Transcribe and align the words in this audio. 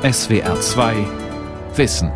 SWR 0.00 0.60
2 0.60 0.94
Wissen. 1.74 2.12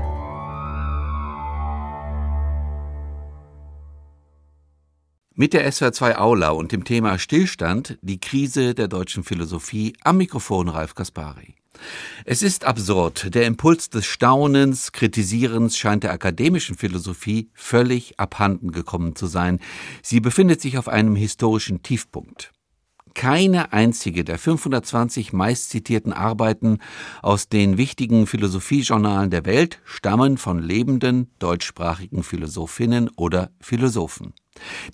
Mit 5.35 5.53
der 5.53 5.73
SWR 5.73 5.93
2 5.93 6.17
Aula 6.17 6.51
und 6.51 6.71
dem 6.71 6.85
Thema 6.85 7.19
Stillstand, 7.19 7.99
die 8.01 8.21
Krise 8.21 8.77
der 8.77 8.87
deutschen 8.87 9.25
Philosophie, 9.25 9.95
am 10.05 10.19
Mikrofon 10.19 10.69
Ralf 10.69 10.95
Kaspari. 10.95 11.57
Es 12.25 12.45
ist 12.45 12.65
absurd. 12.65 13.35
Der 13.35 13.47
Impuls 13.47 13.91
des 13.91 14.07
Staunens, 14.07 14.93
Kritisierens 14.93 15.77
scheint 15.77 16.05
der 16.05 16.13
akademischen 16.13 16.77
Philosophie 16.77 17.51
völlig 17.53 18.21
abhanden 18.21 18.71
gekommen 18.71 19.17
zu 19.17 19.27
sein. 19.27 19.59
Sie 20.05 20.21
befindet 20.21 20.61
sich 20.61 20.79
auf 20.79 20.87
einem 20.87 21.17
historischen 21.17 21.83
Tiefpunkt. 21.83 22.52
Keine 23.15 23.73
einzige 23.73 24.25
der 24.25 24.39
520 24.39 25.33
meistzitierten 25.33 26.13
Arbeiten 26.13 26.79
aus 27.21 27.49
den 27.49 27.77
wichtigen 27.77 28.27
Philosophiejournalen 28.27 29.31
der 29.31 29.45
Welt 29.45 29.81
stammen 29.85 30.39
von 30.39 30.59
lebenden 30.59 31.31
deutschsprachigen 31.39 32.23
Philosophinnen 32.23 33.11
oder 33.17 33.51
Philosophen. 33.61 34.35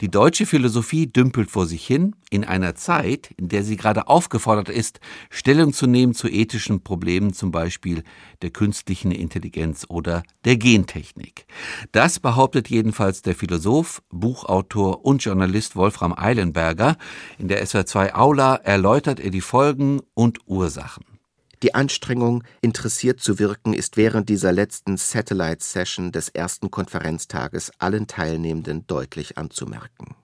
Die 0.00 0.10
deutsche 0.10 0.46
Philosophie 0.46 1.06
dümpelt 1.06 1.50
vor 1.50 1.66
sich 1.66 1.86
hin 1.86 2.14
in 2.30 2.44
einer 2.44 2.74
Zeit, 2.74 3.30
in 3.36 3.48
der 3.48 3.64
sie 3.64 3.76
gerade 3.76 4.08
aufgefordert 4.08 4.68
ist, 4.68 5.00
Stellung 5.30 5.72
zu 5.72 5.86
nehmen 5.86 6.14
zu 6.14 6.28
ethischen 6.28 6.82
Problemen, 6.82 7.32
zum 7.32 7.50
Beispiel 7.50 8.02
der 8.42 8.50
künstlichen 8.50 9.10
Intelligenz 9.10 9.86
oder 9.88 10.22
der 10.44 10.56
Gentechnik. 10.56 11.46
Das 11.92 12.20
behauptet 12.20 12.68
jedenfalls 12.68 13.22
der 13.22 13.34
Philosoph, 13.34 14.02
Buchautor 14.10 15.04
und 15.04 15.24
Journalist 15.24 15.76
Wolfram 15.76 16.14
Eilenberger. 16.16 16.96
In 17.38 17.48
der 17.48 17.64
SWR2 17.66 18.14
Aula 18.14 18.56
erläutert 18.56 19.20
er 19.20 19.30
die 19.30 19.40
Folgen 19.40 20.00
und 20.14 20.38
Ursachen. 20.46 21.17
Die 21.62 21.74
Anstrengung, 21.74 22.44
interessiert 22.60 23.20
zu 23.20 23.38
wirken, 23.38 23.74
ist 23.74 23.96
während 23.96 24.28
dieser 24.28 24.52
letzten 24.52 24.96
Satellite 24.96 25.64
Session 25.64 26.12
des 26.12 26.28
ersten 26.28 26.70
Konferenztages 26.70 27.72
allen 27.78 28.06
Teilnehmenden 28.06 28.86
deutlich 28.86 29.38
anzumerken. 29.38 30.14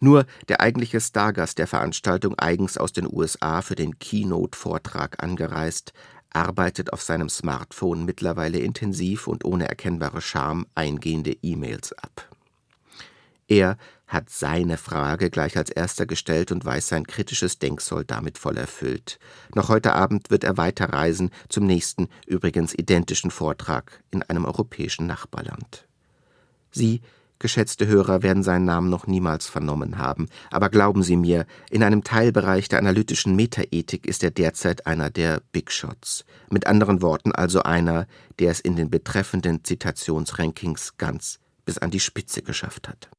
Nur 0.00 0.26
der 0.48 0.60
eigentliche 0.60 1.00
Stargast 1.00 1.58
der 1.58 1.66
Veranstaltung, 1.66 2.38
eigens 2.38 2.76
aus 2.76 2.92
den 2.92 3.08
USA 3.10 3.62
für 3.62 3.74
den 3.74 3.98
Keynote-Vortrag 3.98 5.22
angereist, 5.22 5.92
arbeitet 6.30 6.92
auf 6.92 7.02
seinem 7.02 7.28
Smartphone 7.28 8.04
mittlerweile 8.04 8.58
intensiv 8.58 9.26
und 9.26 9.44
ohne 9.44 9.66
erkennbare 9.68 10.20
Scham 10.20 10.66
eingehende 10.74 11.36
E-Mails 11.42 11.94
ab. 11.94 12.28
Er 13.48 13.78
hat 14.08 14.30
seine 14.30 14.78
Frage 14.78 15.30
gleich 15.30 15.56
als 15.56 15.70
erster 15.70 16.06
gestellt 16.06 16.50
und 16.50 16.64
weiß 16.64 16.88
sein 16.88 17.06
kritisches 17.06 17.58
Denksoll 17.58 18.04
damit 18.04 18.38
voll 18.38 18.56
erfüllt. 18.56 19.18
Noch 19.54 19.68
heute 19.68 19.92
Abend 19.94 20.30
wird 20.30 20.44
er 20.44 20.56
weiterreisen 20.56 21.30
zum 21.48 21.66
nächsten, 21.66 22.08
übrigens 22.26 22.74
identischen 22.74 23.30
Vortrag 23.30 24.02
in 24.10 24.22
einem 24.22 24.46
europäischen 24.46 25.06
Nachbarland. 25.06 25.86
Sie, 26.70 27.02
geschätzte 27.38 27.86
Hörer, 27.86 28.22
werden 28.22 28.42
seinen 28.42 28.64
Namen 28.64 28.88
noch 28.88 29.06
niemals 29.06 29.46
vernommen 29.46 29.98
haben, 29.98 30.28
aber 30.50 30.70
glauben 30.70 31.02
Sie 31.02 31.16
mir, 31.16 31.46
in 31.70 31.82
einem 31.82 32.02
Teilbereich 32.02 32.68
der 32.68 32.78
analytischen 32.78 33.36
Metaethik 33.36 34.06
ist 34.06 34.24
er 34.24 34.30
derzeit 34.30 34.86
einer 34.86 35.10
der 35.10 35.42
Big 35.52 35.70
Shots. 35.70 36.24
Mit 36.50 36.66
anderen 36.66 37.02
Worten 37.02 37.32
also 37.32 37.62
einer, 37.62 38.06
der 38.38 38.50
es 38.50 38.60
in 38.60 38.74
den 38.76 38.90
betreffenden 38.90 39.64
Zitationsrankings 39.64 40.96
ganz 40.96 41.40
bis 41.66 41.76
an 41.76 41.90
die 41.90 42.00
Spitze 42.00 42.40
geschafft 42.40 42.88
hat. 42.88 43.10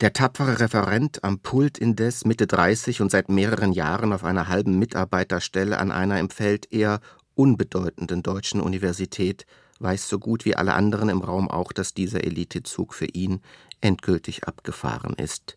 Der 0.00 0.12
tapfere 0.12 0.58
Referent 0.58 1.22
am 1.22 1.38
Pult 1.38 1.78
indes 1.78 2.24
Mitte 2.24 2.48
30 2.48 3.00
und 3.00 3.12
seit 3.12 3.28
mehreren 3.28 3.72
Jahren 3.72 4.12
auf 4.12 4.24
einer 4.24 4.48
halben 4.48 4.76
Mitarbeiterstelle 4.80 5.78
an 5.78 5.92
einer 5.92 6.18
im 6.18 6.30
Feld 6.30 6.72
eher 6.72 7.00
unbedeutenden 7.36 8.24
deutschen 8.24 8.60
Universität 8.60 9.46
weiß 9.78 10.08
so 10.08 10.18
gut 10.18 10.44
wie 10.44 10.56
alle 10.56 10.74
anderen 10.74 11.08
im 11.08 11.20
Raum 11.20 11.48
auch, 11.48 11.72
dass 11.72 11.94
dieser 11.94 12.24
Elitezug 12.24 12.92
für 12.92 13.06
ihn 13.06 13.40
endgültig 13.80 14.44
abgefahren 14.48 15.14
ist. 15.14 15.56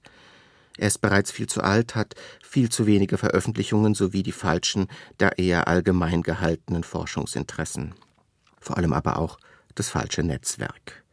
Er 0.77 0.87
ist 0.87 0.99
bereits 0.99 1.31
viel 1.31 1.47
zu 1.47 1.61
alt, 1.63 1.95
hat 1.95 2.13
viel 2.43 2.69
zu 2.69 2.85
wenige 2.85 3.17
Veröffentlichungen 3.17 3.95
sowie 3.95 4.21
die 4.21 4.31
falschen, 4.31 4.87
da 5.17 5.29
eher 5.29 5.67
allgemein 5.67 6.21
gehaltenen 6.21 6.83
Forschungsinteressen. 6.83 7.95
Vor 8.59 8.77
allem 8.77 8.93
aber 8.93 9.17
auch 9.17 9.39
das 9.73 9.89
falsche 9.89 10.21
Netzwerk. 10.21 11.03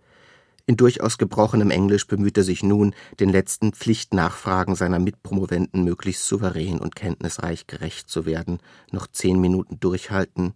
In 0.67 0.77
durchaus 0.77 1.19
gebrochenem 1.19 1.71
Englisch 1.71 2.07
bemüht 2.07 2.39
er 2.39 2.45
sich 2.45 2.63
nun, 2.63 2.95
den 3.21 3.29
letzten 3.29 3.73
Pflichtnachfragen 3.73 4.75
seiner 4.75 4.99
Mitpromoventen 4.99 5.85
möglichst 5.85 6.27
souverän 6.27 6.79
und 6.79 6.97
kenntnisreich 6.97 7.67
gerecht 7.67 8.09
zu 8.09 8.25
werden, 8.25 8.61
noch 8.91 9.07
zehn 9.07 9.41
Minuten 9.41 9.79
durchhalten, 9.79 10.55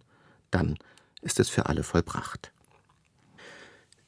dann 0.49 0.77
ist 1.21 1.39
es 1.39 1.49
für 1.49 1.67
alle 1.67 1.83
vollbracht. 1.83 2.51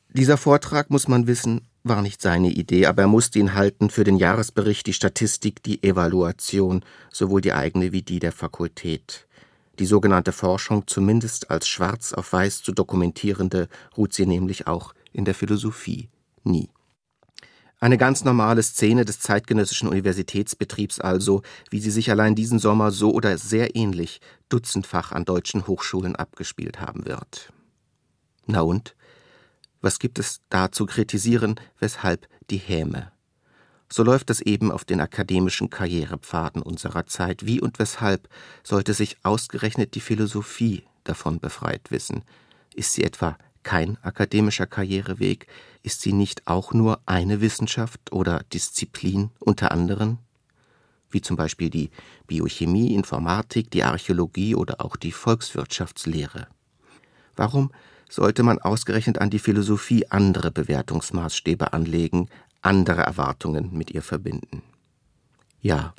Dieser 0.10 0.38
Vortrag, 0.38 0.90
muss 0.90 1.08
man 1.08 1.28
wissen, 1.28 1.62
war 1.84 2.02
nicht 2.02 2.22
seine 2.22 2.50
Idee, 2.50 2.88
aber 2.88 3.04
er 3.04 3.08
musste 3.08 3.40
ihn 3.40 3.54
halten 3.54 3.90
für 3.90 4.04
den 4.04 4.18
Jahresbericht, 4.18 4.88
die 4.88 4.94
Statistik, 4.94 5.62
die 5.64 5.84
Evaluation, 5.84 6.84
sowohl 7.12 7.42
die 7.42 7.54
eigene 7.54 7.92
wie 7.92 8.02
die 8.02 8.20
der 8.20 8.32
Fakultät. 8.32 9.28
Die 9.80 9.86
sogenannte 9.86 10.32
Forschung, 10.32 10.86
zumindest 10.88 11.50
als 11.50 11.68
schwarz 11.68 12.12
auf 12.14 12.34
weiß 12.34 12.62
zu 12.62 12.72
dokumentierende, 12.72 13.70
ruht 13.96 14.14
sie 14.14 14.26
nämlich 14.26 14.68
auch 14.68 14.94
in 15.12 15.26
der 15.26 15.36
Philosophie 15.36 16.10
nie. 16.44 16.70
Eine 17.80 17.98
ganz 17.98 18.24
normale 18.24 18.62
Szene 18.62 19.06
des 19.06 19.20
zeitgenössischen 19.20 19.90
Universitätsbetriebs 19.90 21.00
also, 21.00 21.42
wie 21.72 21.80
sie 21.80 21.90
sich 21.90 22.12
allein 22.12 22.36
diesen 22.36 22.60
Sommer 22.60 22.92
so 22.92 23.12
oder 23.12 23.40
sehr 23.40 23.76
ähnlich 23.76 24.22
dutzendfach 24.50 25.12
an 25.12 25.26
deutschen 25.26 25.66
Hochschulen 25.66 26.16
abgespielt 26.16 26.80
haben 26.80 27.08
wird. 27.08 27.52
Na 28.46 28.62
und? 28.62 28.96
Was 29.82 29.98
gibt 29.98 30.20
es 30.20 30.42
da 30.50 30.72
zu 30.72 30.86
kritisieren, 30.86 31.60
weshalb 31.80 32.28
die 32.52 32.58
Häme? 32.58 33.12
So 33.92 34.04
läuft 34.04 34.30
es 34.30 34.42
eben 34.42 34.72
auf 34.72 34.86
den 34.86 35.02
akademischen 35.02 35.72
Karrierepfaden 35.72 36.62
unserer 36.62 37.08
Zeit. 37.08 37.48
Wie 37.48 37.60
und 37.60 37.80
weshalb 37.80 38.30
sollte 38.64 38.94
sich 38.94 39.18
ausgerechnet 39.24 39.96
die 39.96 40.02
Philosophie 40.02 40.84
davon 41.04 41.40
befreit 41.40 41.90
wissen? 41.90 42.24
Ist 42.76 42.94
sie 42.94 43.04
etwa 43.04 43.38
kein 43.64 43.98
akademischer 44.04 44.68
Karriereweg? 44.68 45.48
Ist 45.84 46.02
sie 46.02 46.14
nicht 46.14 46.48
auch 46.48 46.74
nur 46.74 47.02
eine 47.06 47.42
Wissenschaft 47.42 48.12
oder 48.12 48.44
Disziplin 48.54 49.32
unter 49.40 49.72
anderen? 49.72 50.20
Wie 51.10 51.22
zum 51.22 51.36
Beispiel 51.36 51.70
die 51.70 51.90
Biochemie, 52.28 52.94
Informatik, 52.94 53.70
die 53.72 53.84
Archäologie 53.84 54.56
oder 54.56 54.82
auch 54.84 54.96
die 54.96 55.12
Volkswirtschaftslehre. 55.12 56.48
Warum 57.36 57.72
sollte 58.10 58.44
man 58.44 58.60
ausgerechnet 58.60 59.20
an 59.20 59.30
die 59.30 59.40
Philosophie 59.40 60.06
andere 60.10 60.52
Bewertungsmaßstäbe 60.52 61.74
anlegen, 61.74 62.30
andere 62.62 63.02
Erwartungen 63.02 63.72
mit 63.74 63.92
ihr 63.92 64.02
verbinden? 64.02 64.62
Ja, 65.62 65.94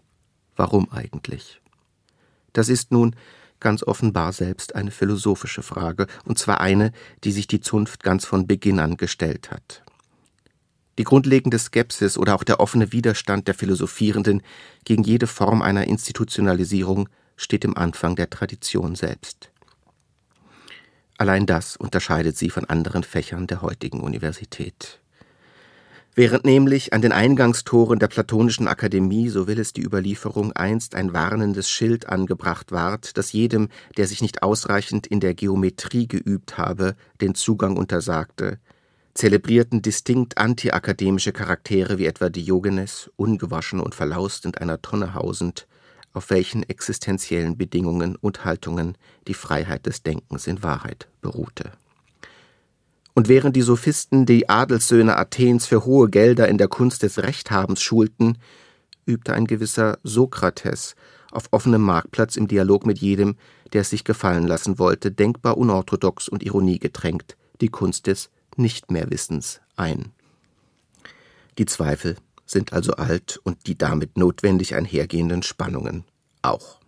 warum 0.57 0.91
eigentlich? 0.91 1.61
Das 2.53 2.69
ist 2.69 2.93
nun 2.93 3.17
ganz 3.63 3.83
offenbar 3.83 4.35
selbst 4.35 4.75
eine 4.75 4.91
philosophische 4.91 5.63
Frage, 5.63 6.07
und 6.25 6.39
zwar 6.39 6.61
eine, 6.61 6.93
die 7.25 7.33
sich 7.33 7.47
die 7.47 7.61
Zunft 7.61 8.03
ganz 8.03 8.27
von 8.27 8.47
Beginn 8.47 8.79
an 8.79 8.99
gestellt 8.99 9.51
hat. 9.51 9.83
Die 10.99 11.05
grundlegende 11.05 11.59
Skepsis 11.59 12.19
oder 12.19 12.35
auch 12.35 12.45
der 12.45 12.61
offene 12.61 12.93
Widerstand 12.93 13.49
der 13.49 13.55
Philosophierenden 13.55 14.43
gegen 14.85 15.05
jede 15.05 15.27
Form 15.27 15.63
einer 15.63 15.87
Institutionalisierung 15.87 17.09
steht 17.37 17.65
im 17.65 17.77
Anfang 17.79 18.15
der 18.15 18.29
Tradition 18.29 18.95
selbst. 18.95 19.51
Allein 21.17 21.47
das 21.47 21.77
unterscheidet 21.77 22.37
sie 22.37 22.51
von 22.51 22.65
anderen 22.67 23.05
Fächern 23.05 23.47
der 23.47 23.63
heutigen 23.63 24.01
Universität. 24.01 25.02
Während 26.15 26.45
nämlich 26.45 26.93
an 26.93 27.01
den 27.01 27.13
Eingangstoren 27.13 27.99
der 27.99 28.07
Platonischen 28.07 28.69
Akademie, 28.69 29.31
so 29.31 29.47
will 29.47 29.59
es 29.59 29.73
die 29.73 29.83
Überlieferung, 29.83 30.53
einst 30.53 30.95
ein 30.95 31.15
warnendes 31.15 31.71
Schild 31.71 32.07
angebracht 32.07 32.71
ward, 32.71 33.17
das 33.17 33.33
jedem, 33.33 33.71
der 33.97 34.07
sich 34.07 34.21
nicht 34.21 34.43
ausreichend 34.43 35.07
in 35.07 35.21
der 35.21 35.33
Geometrie 35.33 36.07
geübt 36.07 36.59
habe, 36.59 36.97
den 37.23 37.35
Zugang 37.35 37.79
untersagte, 37.79 38.59
zelebrierten 39.15 39.81
distinkt 39.81 40.37
antiakademische 40.37 41.33
Charaktere 41.33 41.97
wie 41.97 42.07
etwa 42.07 42.29
Diogenes, 42.29 43.11
ungewaschen 43.17 43.81
und 43.81 43.95
verlaust 43.95 44.45
in 44.45 44.55
einer 44.55 44.83
Tonne 44.83 45.15
hausend, 45.15 45.67
auf 46.13 46.29
welchen 46.29 46.63
existenziellen 46.63 47.57
Bedingungen 47.57 48.17
und 48.17 48.45
Haltungen 48.45 48.99
die 49.29 49.35
Freiheit 49.35 49.87
des 49.87 50.03
Denkens 50.03 50.47
in 50.47 50.63
Wahrheit 50.63 51.09
beruhte 51.23 51.73
und 53.15 53.29
während 53.29 53.57
die 53.57 53.63
Sophisten 53.63 54.27
die 54.27 54.49
Adelssöhne 54.49 55.17
Athens 55.17 55.67
für 55.67 55.85
hohe 55.85 56.09
Gelder 56.09 56.49
in 56.49 56.59
der 56.59 56.69
Kunst 56.69 57.03
des 57.03 57.19
Rechthabens 57.19 57.83
schulten, 57.83 58.39
übte 59.05 59.35
ein 59.35 59.47
gewisser 59.47 59.99
Sokrates 60.03 60.95
auf 61.31 61.45
offenem 61.51 61.83
Marktplatz 61.83 62.37
im 62.37 62.47
Dialog 62.47 62.87
mit 62.87 62.99
jedem, 62.99 63.37
der 63.73 63.83
es 63.83 63.91
sich 63.91 64.05
gefallen 64.05 64.47
lassen 64.47 64.79
wollte, 64.79 65.11
denkbar 65.11 65.57
unorthodox 65.57 66.29
und 66.29 66.43
ironiegetränkt, 66.43 67.37
die 67.61 67.69
Kunst 67.69 68.07
des 68.07 68.31
Nichtmehrwissens 68.57 69.61
ein. 69.77 70.13
Die 71.59 71.67
Zweifel 71.67 72.17
sind 72.45 72.73
also 72.73 72.93
alt 72.93 73.41
und 73.45 73.67
die 73.67 73.77
damit 73.77 74.19
notwendig 74.19 74.75
einhergehenden 74.75 75.43
Spannungen 75.43 76.05
auch. 76.43 76.79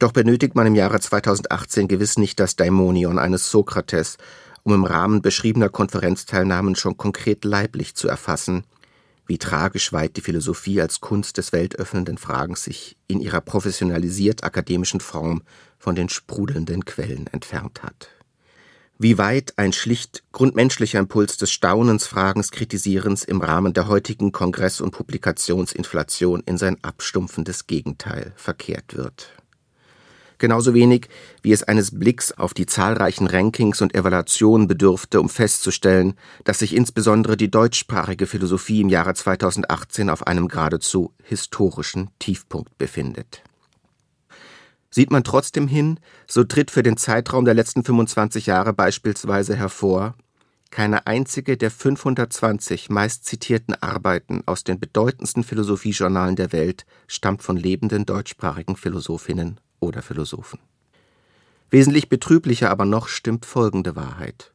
Doch 0.00 0.12
benötigt 0.12 0.54
man 0.54 0.66
im 0.66 0.74
Jahre 0.74 0.98
2018 0.98 1.86
gewiss 1.86 2.16
nicht 2.16 2.40
das 2.40 2.56
Daimonion 2.56 3.18
eines 3.18 3.50
Sokrates, 3.50 4.16
um 4.62 4.74
im 4.74 4.84
Rahmen 4.84 5.22
beschriebener 5.22 5.68
Konferenzteilnahmen 5.68 6.76
schon 6.76 6.96
konkret 6.96 7.44
leiblich 7.44 7.94
zu 7.94 8.08
erfassen, 8.08 8.64
wie 9.26 9.38
tragisch 9.38 9.92
weit 9.92 10.16
die 10.16 10.22
Philosophie 10.22 10.80
als 10.80 11.00
Kunst 11.00 11.38
des 11.38 11.52
weltöffnenden 11.52 12.18
Fragens 12.18 12.64
sich 12.64 12.96
in 13.06 13.20
ihrer 13.20 13.40
professionalisiert 13.40 14.42
akademischen 14.42 15.00
Form 15.00 15.42
von 15.78 15.94
den 15.94 16.08
sprudelnden 16.08 16.84
Quellen 16.84 17.28
entfernt 17.28 17.82
hat. 17.82 18.08
Wie 18.98 19.16
weit 19.16 19.54
ein 19.56 19.72
schlicht 19.72 20.24
grundmenschlicher 20.32 20.98
Impuls 20.98 21.38
des 21.38 21.50
Staunens, 21.50 22.06
Fragens, 22.06 22.50
Kritisierens 22.50 23.24
im 23.24 23.40
Rahmen 23.40 23.72
der 23.72 23.88
heutigen 23.88 24.30
Kongress- 24.30 24.82
und 24.82 24.90
Publikationsinflation 24.90 26.42
in 26.44 26.58
sein 26.58 26.76
abstumpfendes 26.82 27.66
Gegenteil 27.66 28.32
verkehrt 28.36 28.96
wird 28.96 29.39
genauso 30.40 30.74
wenig 30.74 31.08
wie 31.42 31.52
es 31.52 31.62
eines 31.62 31.96
Blicks 31.96 32.32
auf 32.32 32.52
die 32.52 32.66
zahlreichen 32.66 33.28
Rankings 33.28 33.80
und 33.80 33.94
Evaluationen 33.94 34.66
bedürfte, 34.66 35.20
um 35.20 35.28
festzustellen, 35.28 36.14
dass 36.42 36.58
sich 36.58 36.74
insbesondere 36.74 37.36
die 37.36 37.50
deutschsprachige 37.50 38.26
Philosophie 38.26 38.80
im 38.80 38.88
Jahre 38.88 39.14
2018 39.14 40.10
auf 40.10 40.26
einem 40.26 40.48
geradezu 40.48 41.12
historischen 41.22 42.10
Tiefpunkt 42.18 42.76
befindet. 42.78 43.44
Sieht 44.90 45.12
man 45.12 45.22
trotzdem 45.22 45.68
hin, 45.68 46.00
so 46.26 46.42
tritt 46.42 46.72
für 46.72 46.82
den 46.82 46.96
Zeitraum 46.96 47.44
der 47.44 47.54
letzten 47.54 47.84
25 47.84 48.46
Jahre 48.46 48.72
beispielsweise 48.72 49.54
hervor, 49.54 50.16
keine 50.72 51.06
einzige 51.06 51.56
der 51.56 51.70
520 51.70 52.90
meist 52.90 53.24
zitierten 53.24 53.74
Arbeiten 53.80 54.42
aus 54.46 54.64
den 54.64 54.78
bedeutendsten 54.78 55.42
Philosophiejournalen 55.42 56.36
der 56.36 56.52
Welt 56.52 56.86
stammt 57.08 57.42
von 57.42 57.56
lebenden 57.56 58.06
deutschsprachigen 58.06 58.76
Philosophinnen 58.76 59.60
oder 59.80 60.02
Philosophen. 60.02 60.60
Wesentlich 61.70 62.08
betrüblicher 62.08 62.70
aber 62.70 62.84
noch 62.84 63.08
stimmt 63.08 63.46
folgende 63.46 63.96
Wahrheit. 63.96 64.52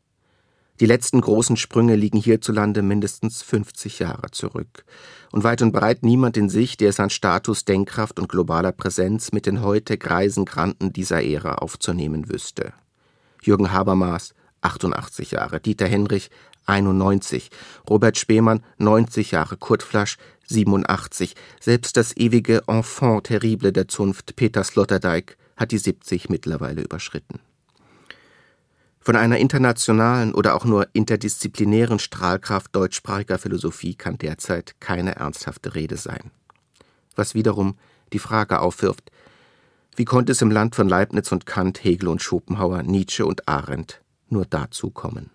Die 0.81 0.85
letzten 0.85 1.21
großen 1.21 1.55
Sprünge 1.55 1.95
liegen 1.95 2.17
hierzulande 2.17 2.81
mindestens 2.81 3.41
50 3.41 3.99
Jahre 3.99 4.31
zurück 4.31 4.83
und 5.31 5.45
weit 5.45 5.61
und 5.61 5.71
breit 5.71 6.03
niemand 6.03 6.35
in 6.35 6.49
sich, 6.49 6.75
der 6.75 6.89
es 6.89 6.99
an 6.99 7.09
Status, 7.09 7.63
Denkkraft 7.63 8.19
und 8.19 8.27
globaler 8.27 8.73
Präsenz 8.73 9.31
mit 9.31 9.45
den 9.45 9.61
heute 9.61 9.97
greisen 9.97 10.43
Granden 10.43 10.91
dieser 10.91 11.23
Ära 11.23 11.55
aufzunehmen 11.55 12.29
wüsste. 12.29 12.73
Jürgen 13.41 13.71
Habermas, 13.71 14.35
88 14.61 15.31
Jahre, 15.31 15.61
Dieter 15.61 15.87
Henrich, 15.87 16.29
91, 16.65 17.51
Robert 17.89 18.17
Spemann, 18.17 18.63
90 18.77 19.31
Jahre, 19.31 19.55
Kurt 19.55 19.83
Flasch, 19.83 20.17
87. 20.47 21.35
Selbst 21.59 21.97
das 21.97 22.15
ewige 22.17 22.63
Enfant 22.67 23.25
terrible 23.25 23.71
der 23.71 23.87
Zunft, 23.87 24.35
Peter 24.35 24.63
Sloterdijk, 24.63 25.37
hat 25.57 25.71
die 25.71 25.77
70 25.77 26.29
mittlerweile 26.29 26.81
überschritten. 26.81 27.39
Von 28.99 29.15
einer 29.15 29.37
internationalen 29.37 30.33
oder 30.33 30.55
auch 30.55 30.65
nur 30.65 30.87
interdisziplinären 30.93 31.99
Strahlkraft 31.99 32.75
deutschsprachiger 32.75 33.37
Philosophie 33.37 33.93
kann 33.93 34.17
derzeit 34.17 34.75
keine 34.79 35.15
ernsthafte 35.17 35.75
Rede 35.75 35.97
sein. 35.97 36.31
Was 37.15 37.35
wiederum 37.35 37.77
die 38.13 38.19
Frage 38.19 38.59
aufwirft, 38.59 39.11
wie 39.95 40.05
konnte 40.05 40.31
es 40.31 40.41
im 40.41 40.51
Land 40.51 40.75
von 40.75 40.89
Leibniz 40.89 41.31
und 41.31 41.45
Kant, 41.45 41.83
Hegel 41.83 42.09
und 42.09 42.21
Schopenhauer, 42.21 42.83
Nietzsche 42.83 43.25
und 43.25 43.47
Arendt 43.47 44.01
nur 44.27 44.45
dazu 44.45 44.89
kommen? 44.89 45.29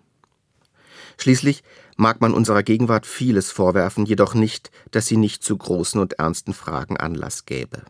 Schließlich 1.17 1.63
mag 2.01 2.19
man 2.19 2.33
unserer 2.33 2.63
Gegenwart 2.63 3.05
vieles 3.05 3.51
vorwerfen, 3.51 4.07
jedoch 4.07 4.33
nicht, 4.33 4.71
dass 4.89 5.05
sie 5.05 5.17
nicht 5.17 5.43
zu 5.43 5.55
großen 5.55 6.01
und 6.01 6.13
ernsten 6.13 6.53
Fragen 6.53 6.97
Anlass 6.97 7.45
gäbe. 7.45 7.83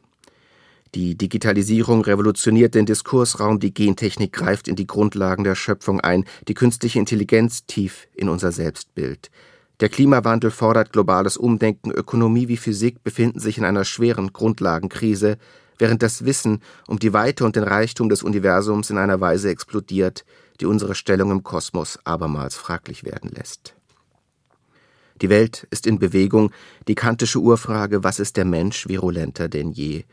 Die 0.93 1.17
Digitalisierung 1.17 2.01
revolutioniert 2.01 2.75
den 2.75 2.85
Diskursraum, 2.85 3.61
die 3.61 3.73
Gentechnik 3.73 4.33
greift 4.33 4.67
in 4.67 4.75
die 4.75 4.85
Grundlagen 4.85 5.45
der 5.45 5.55
Schöpfung 5.55 6.01
ein, 6.01 6.25
die 6.49 6.53
künstliche 6.53 6.99
Intelligenz 6.99 7.65
tief 7.65 8.09
in 8.13 8.27
unser 8.27 8.51
Selbstbild. 8.51 9.31
Der 9.79 9.87
Klimawandel 9.87 10.51
fordert 10.51 10.91
globales 10.91 11.37
Umdenken, 11.37 11.89
Ökonomie 11.89 12.49
wie 12.49 12.57
Physik 12.57 13.05
befinden 13.05 13.39
sich 13.39 13.57
in 13.57 13.63
einer 13.63 13.85
schweren 13.85 14.33
Grundlagenkrise, 14.33 15.37
während 15.79 16.03
das 16.03 16.25
Wissen 16.25 16.61
um 16.85 16.99
die 16.99 17.13
Weite 17.13 17.45
und 17.45 17.55
den 17.55 17.63
Reichtum 17.63 18.09
des 18.09 18.23
Universums 18.23 18.89
in 18.89 18.97
einer 18.97 19.21
Weise 19.21 19.49
explodiert, 19.49 20.25
die 20.59 20.65
unsere 20.65 20.95
Stellung 20.95 21.31
im 21.31 21.43
Kosmos 21.43 21.97
abermals 22.03 22.57
fraglich 22.57 23.05
werden 23.05 23.31
lässt. 23.33 23.73
Die 25.21 25.29
Welt 25.29 25.68
ist 25.69 25.85
in 25.85 26.00
Bewegung, 26.00 26.51
die 26.88 26.95
kantische 26.95 27.39
Urfrage, 27.39 28.03
was 28.03 28.19
ist 28.19 28.38
der 28.38 28.45
Mensch, 28.45 28.88
virulenter 28.88 29.50
denn 29.50 29.71
je. 29.71 30.03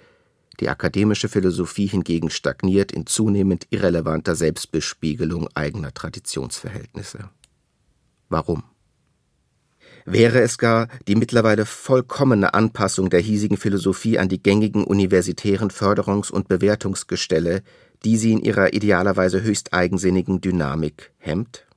Die 0.60 0.68
akademische 0.68 1.28
Philosophie 1.28 1.86
hingegen 1.86 2.30
stagniert 2.30 2.92
in 2.92 3.06
zunehmend 3.06 3.66
irrelevanter 3.70 4.34
Selbstbespiegelung 4.34 5.48
eigener 5.54 5.94
Traditionsverhältnisse. 5.94 7.30
Warum? 8.28 8.64
Wäre 10.04 10.40
es 10.40 10.58
gar 10.58 10.88
die 11.06 11.16
mittlerweile 11.16 11.64
vollkommene 11.64 12.54
Anpassung 12.54 13.08
der 13.08 13.20
hiesigen 13.20 13.56
Philosophie 13.56 14.18
an 14.18 14.28
die 14.28 14.42
gängigen 14.42 14.84
universitären 14.84 15.70
Förderungs- 15.70 16.30
und 16.30 16.48
Bewertungsgestelle, 16.48 17.62
die 18.04 18.16
sie 18.16 18.32
in 18.32 18.40
ihrer 18.40 18.72
idealerweise 18.72 19.42
höchst 19.42 19.72
eigensinnigen 19.72 20.40
Dynamik 20.40 21.12
hemmt? 21.18 21.67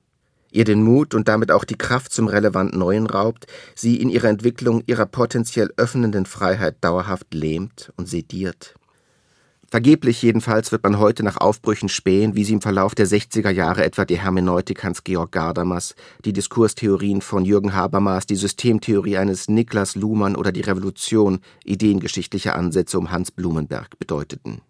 Ihr 0.51 0.65
den 0.65 0.83
Mut 0.83 1.13
und 1.13 1.27
damit 1.27 1.51
auch 1.51 1.63
die 1.63 1.77
Kraft 1.77 2.13
zum 2.13 2.27
relevant 2.27 2.75
Neuen 2.75 3.07
raubt, 3.07 3.47
sie 3.75 3.97
in 3.97 4.09
ihrer 4.09 4.29
Entwicklung 4.29 4.83
ihrer 4.85 5.05
potenziell 5.05 5.71
öffnenden 5.77 6.25
Freiheit 6.25 6.75
dauerhaft 6.81 7.33
lähmt 7.33 7.91
und 7.97 8.07
sediert. 8.07 8.75
Vergeblich 9.71 10.21
jedenfalls 10.21 10.73
wird 10.73 10.83
man 10.83 10.99
heute 10.99 11.23
nach 11.23 11.37
Aufbrüchen 11.37 11.87
spähen, 11.87 12.35
wie 12.35 12.43
sie 12.43 12.51
im 12.51 12.61
Verlauf 12.61 12.93
der 12.93 13.07
60er 13.07 13.51
Jahre 13.51 13.85
etwa 13.85 14.03
die 14.03 14.19
Hermeneutik 14.19 14.83
Hans-Georg 14.83 15.31
Gadamas, 15.31 15.95
die 16.25 16.33
Diskurstheorien 16.33 17.21
von 17.21 17.45
Jürgen 17.45 17.73
Habermas, 17.73 18.25
die 18.25 18.35
Systemtheorie 18.35 19.17
eines 19.17 19.47
Niklas 19.47 19.95
Luhmann 19.95 20.35
oder 20.35 20.51
die 20.51 20.59
Revolution 20.59 21.39
ideengeschichtlicher 21.63 22.53
Ansätze 22.53 22.99
um 22.99 23.11
Hans 23.11 23.31
Blumenberg 23.31 23.97
bedeuteten. 23.97 24.61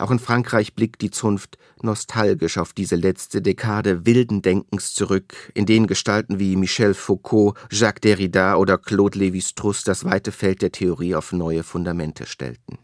Auch 0.00 0.10
in 0.10 0.18
Frankreich 0.18 0.74
blickt 0.74 1.02
die 1.02 1.10
Zunft 1.10 1.58
nostalgisch 1.82 2.56
auf 2.56 2.72
diese 2.72 2.96
letzte 2.96 3.42
Dekade 3.42 4.06
wilden 4.06 4.40
Denkens 4.40 4.94
zurück, 4.94 5.34
in 5.52 5.66
denen 5.66 5.86
Gestalten 5.86 6.38
wie 6.38 6.56
Michel 6.56 6.94
Foucault, 6.94 7.54
Jacques 7.70 8.00
Derrida 8.00 8.56
oder 8.56 8.78
Claude 8.78 9.18
Lévi-Strauss 9.18 9.84
das 9.84 10.06
weite 10.06 10.32
Feld 10.32 10.62
der 10.62 10.72
Theorie 10.72 11.14
auf 11.14 11.32
neue 11.32 11.62
Fundamente 11.62 12.24
stellten. 12.24 12.78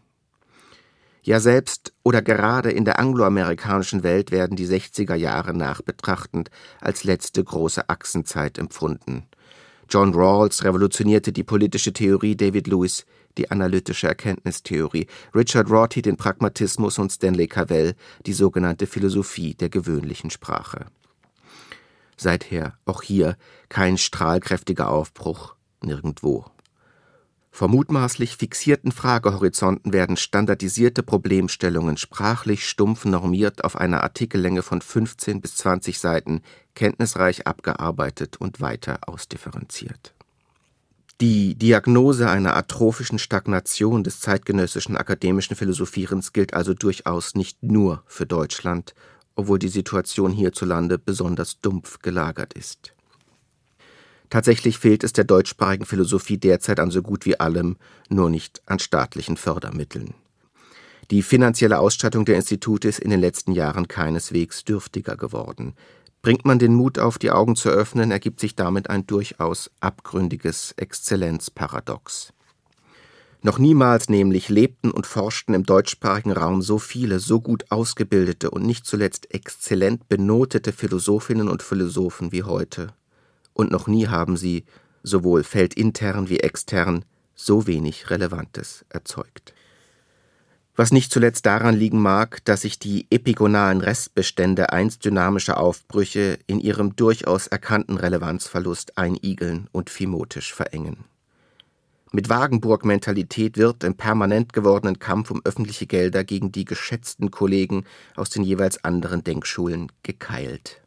Ja 1.23 1.39
selbst 1.39 1.91
oder 2.03 2.21
gerade 2.21 2.69
in 2.69 2.85
der 2.85 2.99
angloamerikanischen 2.99 4.03
Welt 4.03 4.29
werden 4.29 4.55
die 4.55 4.67
60er 4.67 5.15
Jahre 5.15 5.55
nachbetrachtend 5.55 6.51
als 6.79 7.03
letzte 7.03 7.43
große 7.43 7.89
Achsenzeit 7.89 8.59
empfunden. 8.59 9.25
John 9.89 10.13
Rawls 10.13 10.63
revolutionierte 10.63 11.31
die 11.31 11.43
politische 11.43 11.93
Theorie 11.93 12.35
David 12.35 12.67
Lewis 12.67 13.05
die 13.37 13.51
analytische 13.51 14.07
Erkenntnistheorie, 14.07 15.07
Richard 15.33 15.69
Rorty 15.69 16.01
den 16.01 16.17
Pragmatismus 16.17 16.99
und 16.99 17.11
Stanley 17.11 17.47
Cavell 17.47 17.95
die 18.25 18.33
sogenannte 18.33 18.87
Philosophie 18.87 19.53
der 19.53 19.69
gewöhnlichen 19.69 20.29
Sprache. 20.29 20.85
Seither 22.17 22.77
auch 22.85 23.03
hier 23.03 23.37
kein 23.69 23.97
strahlkräftiger 23.97 24.89
Aufbruch, 24.89 25.55
nirgendwo. 25.83 26.45
Vor 27.57 27.69
mutmaßlich 27.69 28.37
fixierten 28.37 28.91
Fragehorizonten 28.91 29.91
werden 29.91 30.15
standardisierte 30.15 31.01
Problemstellungen 31.01 31.97
sprachlich 31.97 32.69
stumpf 32.69 33.05
normiert 33.05 33.63
auf 33.63 33.75
einer 33.75 34.03
Artikellänge 34.03 34.61
von 34.61 34.79
15 34.79 35.41
bis 35.41 35.55
20 35.55 35.97
Seiten 35.97 36.41
kenntnisreich 36.75 37.47
abgearbeitet 37.47 38.37
und 38.37 38.61
weiter 38.61 38.99
ausdifferenziert. 39.07 40.13
Die 41.19 41.55
Diagnose 41.55 42.29
einer 42.29 42.55
atrophischen 42.55 43.17
Stagnation 43.17 44.03
des 44.03 44.19
zeitgenössischen 44.19 44.95
akademischen 44.95 45.55
Philosophierens 45.55 46.31
gilt 46.31 46.53
also 46.53 46.75
durchaus 46.75 47.33
nicht 47.33 47.63
nur 47.63 48.03
für 48.05 48.27
Deutschland, 48.27 48.93
obwohl 49.35 49.57
die 49.57 49.67
Situation 49.67 50.31
hierzulande 50.31 50.99
besonders 50.99 51.59
dumpf 51.59 51.99
gelagert 52.03 52.53
ist. 52.53 52.93
Tatsächlich 54.29 54.77
fehlt 54.77 55.03
es 55.03 55.11
der 55.11 55.23
deutschsprachigen 55.23 55.85
Philosophie 55.85 56.37
derzeit 56.37 56.79
an 56.79 56.91
so 56.91 57.01
gut 57.01 57.25
wie 57.25 57.39
allem, 57.39 57.77
nur 58.09 58.29
nicht 58.29 58.61
an 58.67 58.77
staatlichen 58.77 59.37
Fördermitteln. 59.37 60.13
Die 61.09 61.23
finanzielle 61.23 61.79
Ausstattung 61.79 62.25
der 62.25 62.35
Institute 62.35 62.87
ist 62.87 62.99
in 62.99 63.09
den 63.09 63.21
letzten 63.21 63.53
Jahren 63.53 63.87
keineswegs 63.87 64.65
dürftiger 64.65 65.15
geworden. 65.15 65.73
Bringt 66.21 66.45
man 66.45 66.59
den 66.59 66.73
Mut 66.73 66.99
auf, 66.99 67.17
die 67.17 67.31
Augen 67.31 67.55
zu 67.55 67.69
öffnen, 67.69 68.11
ergibt 68.11 68.39
sich 68.39 68.55
damit 68.55 68.89
ein 68.89 69.07
durchaus 69.07 69.71
abgründiges 69.79 70.73
Exzellenzparadox. 70.77 72.33
Noch 73.43 73.59
niemals 73.59 74.09
nämlich 74.09 74.49
lebten 74.49 74.91
und 74.91 75.05
forschten 75.05 75.53
im 75.53 75.63
deutschsprachigen 75.63 76.31
Raum 76.31 76.61
so 76.61 76.79
viele, 76.79 77.19
so 77.19 77.39
gut 77.39 77.65
ausgebildete 77.69 78.49
und 78.49 78.65
nicht 78.65 78.85
zuletzt 78.85 79.33
exzellent 79.33 80.09
benotete 80.09 80.73
Philosophinnen 80.73 81.47
und 81.47 81.61
Philosophen 81.61 82.31
wie 82.31 82.43
heute. 82.43 82.93
Und 83.53 83.71
noch 83.71 83.87
nie 83.87 84.07
haben 84.07 84.37
sie, 84.37 84.65
sowohl 85.03 85.43
feldintern 85.43 86.29
wie 86.29 86.39
extern, 86.39 87.05
so 87.35 87.67
wenig 87.67 88.09
Relevantes 88.09 88.83
erzeugt. 88.89 89.53
Was 90.77 90.91
nicht 90.91 91.11
zuletzt 91.11 91.47
daran 91.47 91.75
liegen 91.75 91.99
mag, 91.99 92.45
dass 92.45 92.61
sich 92.61 92.77
die 92.77 93.07
epigonalen 93.09 93.81
Restbestände 93.81 94.71
einst 94.71 95.03
dynamischer 95.03 95.59
Aufbrüche 95.59 96.37
in 96.45 96.59
ihrem 96.59 96.95
durchaus 96.95 97.47
erkannten 97.47 97.97
Relevanzverlust 97.97 98.97
einigeln 98.97 99.67
und 99.71 99.89
phimotisch 99.89 100.53
verengen. 100.53 101.05
Mit 102.11 102.29
Wagenburg-Mentalität 102.29 103.57
wird 103.57 103.83
im 103.83 103.95
permanent 103.95 104.53
gewordenen 104.53 104.99
Kampf 104.99 105.31
um 105.31 105.41
öffentliche 105.43 105.87
Gelder 105.87 106.23
gegen 106.23 106.51
die 106.51 106.63
geschätzten 106.63 107.31
Kollegen 107.31 107.83
aus 108.15 108.29
den 108.29 108.43
jeweils 108.43 108.83
anderen 108.83 109.23
Denkschulen 109.23 109.91
gekeilt. 110.03 110.79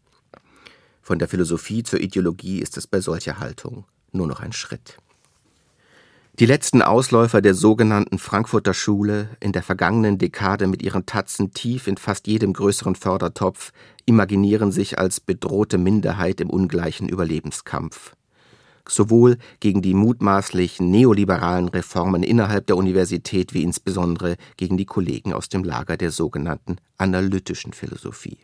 Von 1.03 1.19
der 1.19 1.29
Philosophie 1.29 1.83
zur 1.83 2.01
Ideologie 2.01 2.61
ist 2.61 2.77
es 2.77 2.87
bei 2.87 3.01
solcher 3.01 3.41
Haltung 3.41 3.85
nur 4.13 4.29
noch 4.29 4.41
ein 4.41 4.53
Schritt. 4.53 4.99
Die 6.41 6.47
letzten 6.47 6.81
Ausläufer 6.81 7.43
der 7.43 7.53
sogenannten 7.53 8.19
Frankfurter 8.19 8.73
Schule, 8.73 9.29
in 9.41 9.53
der 9.53 9.63
vergangenen 9.63 10.17
Dekade 10.17 10.69
mit 10.69 10.81
ihren 10.81 11.05
Tatzen 11.05 11.53
tief 11.53 11.87
in 11.87 11.99
fast 11.99 12.27
jedem 12.27 12.55
größeren 12.55 12.95
Fördertopf, 12.95 13.73
imaginieren 14.07 14.73
sich 14.73 14.99
als 14.99 15.21
bedrohte 15.21 15.77
Minderheit 15.77 16.41
im 16.41 16.49
ungleichen 16.49 17.11
Überlebenskampf 17.11 18.17
sowohl 18.89 19.37
gegen 19.61 19.83
die 19.83 19.95
mutmaßlich 19.95 20.81
neoliberalen 20.81 21.69
Reformen 21.69 22.25
innerhalb 22.25 22.67
der 22.67 22.77
Universität 22.77 23.55
wie 23.55 23.63
insbesondere 23.63 24.37
gegen 24.57 24.77
die 24.77 24.87
Kollegen 24.87 25.33
aus 25.33 25.49
dem 25.49 25.63
Lager 25.63 25.97
der 25.97 26.11
sogenannten 26.11 26.79
analytischen 26.97 27.73
Philosophie. 27.73 28.39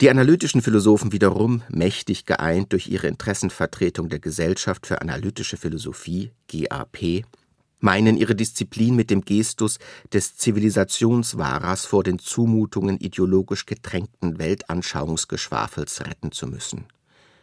Die 0.00 0.10
analytischen 0.10 0.60
Philosophen 0.60 1.12
wiederum, 1.12 1.62
mächtig 1.68 2.26
geeint 2.26 2.72
durch 2.72 2.88
ihre 2.88 3.06
Interessenvertretung 3.06 4.08
der 4.08 4.18
Gesellschaft 4.18 4.88
für 4.88 5.00
analytische 5.00 5.56
Philosophie 5.56 6.32
GAP, 6.48 7.24
meinen 7.78 8.16
ihre 8.16 8.34
Disziplin 8.34 8.96
mit 8.96 9.10
dem 9.10 9.24
Gestus 9.24 9.78
des 10.12 10.36
Zivilisationswahrers 10.36 11.86
vor 11.86 12.02
den 12.02 12.18
Zumutungen 12.18 12.98
ideologisch 12.98 13.66
getränkten 13.66 14.38
Weltanschauungsgeschwafels 14.38 16.00
retten 16.00 16.32
zu 16.32 16.48
müssen. 16.48 16.86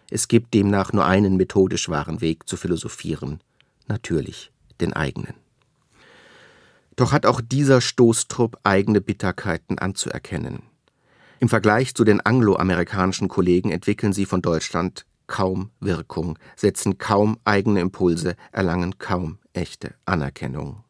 Es 0.09 0.27
gibt 0.27 0.53
demnach 0.53 0.91
nur 0.91 1.05
einen 1.05 1.37
methodisch 1.37 1.87
wahren 1.87 2.19
Weg 2.19 2.49
zu 2.49 2.57
philosophieren, 2.57 3.39
natürlich 3.87 4.51
den 4.81 4.91
eigenen. 4.91 5.35
Doch 6.97 7.13
hat 7.13 7.25
auch 7.25 7.39
dieser 7.39 7.79
Stoßtrupp 7.79 8.59
eigene 8.63 8.99
Bitterkeiten 8.99 9.79
anzuerkennen. 9.79 10.63
Im 11.41 11.49
Vergleich 11.49 11.95
zu 11.95 12.03
den 12.03 12.21
angloamerikanischen 12.21 13.27
Kollegen 13.27 13.71
entwickeln 13.71 14.13
sie 14.13 14.27
von 14.27 14.43
Deutschland 14.43 15.07
kaum 15.25 15.71
Wirkung, 15.79 16.37
setzen 16.55 16.99
kaum 16.99 17.39
eigene 17.45 17.81
Impulse, 17.81 18.35
erlangen 18.51 18.99
kaum 18.99 19.39
echte 19.51 19.95
Anerkennung. 20.05 20.83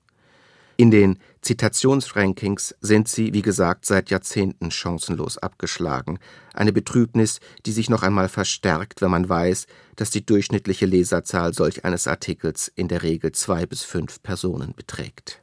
In 0.76 0.92
den 0.92 1.20
Zitationsrankings 1.40 2.76
sind 2.82 3.08
sie, 3.08 3.34
wie 3.34 3.42
gesagt, 3.42 3.86
seit 3.86 4.10
Jahrzehnten 4.10 4.72
chancenlos 4.72 5.38
abgeschlagen. 5.38 6.20
Eine 6.54 6.74
Betrübnis, 6.74 7.40
die 7.66 7.72
sich 7.72 7.90
noch 7.90 8.04
einmal 8.04 8.28
verstärkt, 8.28 9.02
wenn 9.02 9.12
man 9.12 9.30
weiß, 9.30 9.68
dass 9.96 10.10
die 10.10 10.26
durchschnittliche 10.26 10.86
Leserzahl 10.86 11.54
solch 11.54 11.86
eines 11.86 12.08
Artikels 12.08 12.70
in 12.76 12.90
der 12.90 13.04
Regel 13.04 13.32
zwei 13.32 13.66
bis 13.66 13.84
fünf 13.84 14.22
Personen 14.22 14.74
beträgt. 14.76 15.40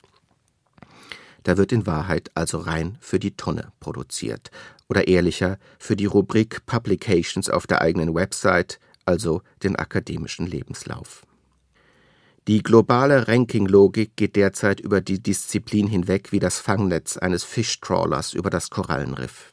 Da 1.44 1.56
wird 1.56 1.72
in 1.72 1.86
Wahrheit 1.86 2.30
also 2.34 2.58
rein 2.58 2.98
für 3.00 3.18
die 3.18 3.36
Tonne 3.36 3.72
produziert. 3.80 4.50
Oder 4.88 5.06
ehrlicher, 5.06 5.58
für 5.78 5.96
die 5.96 6.06
Rubrik 6.06 6.64
Publications 6.66 7.50
auf 7.50 7.66
der 7.66 7.82
eigenen 7.82 8.14
Website, 8.14 8.80
also 9.04 9.42
den 9.62 9.76
akademischen 9.76 10.46
Lebenslauf. 10.46 11.26
Die 12.48 12.62
globale 12.62 13.28
Ranking-Logik 13.28 14.16
geht 14.16 14.34
derzeit 14.34 14.80
über 14.80 15.02
die 15.02 15.22
Disziplin 15.22 15.86
hinweg 15.86 16.32
wie 16.32 16.38
das 16.38 16.60
Fangnetz 16.60 17.18
eines 17.18 17.44
Fischtrawlers 17.44 18.32
über 18.32 18.48
das 18.48 18.70
Korallenriff. 18.70 19.50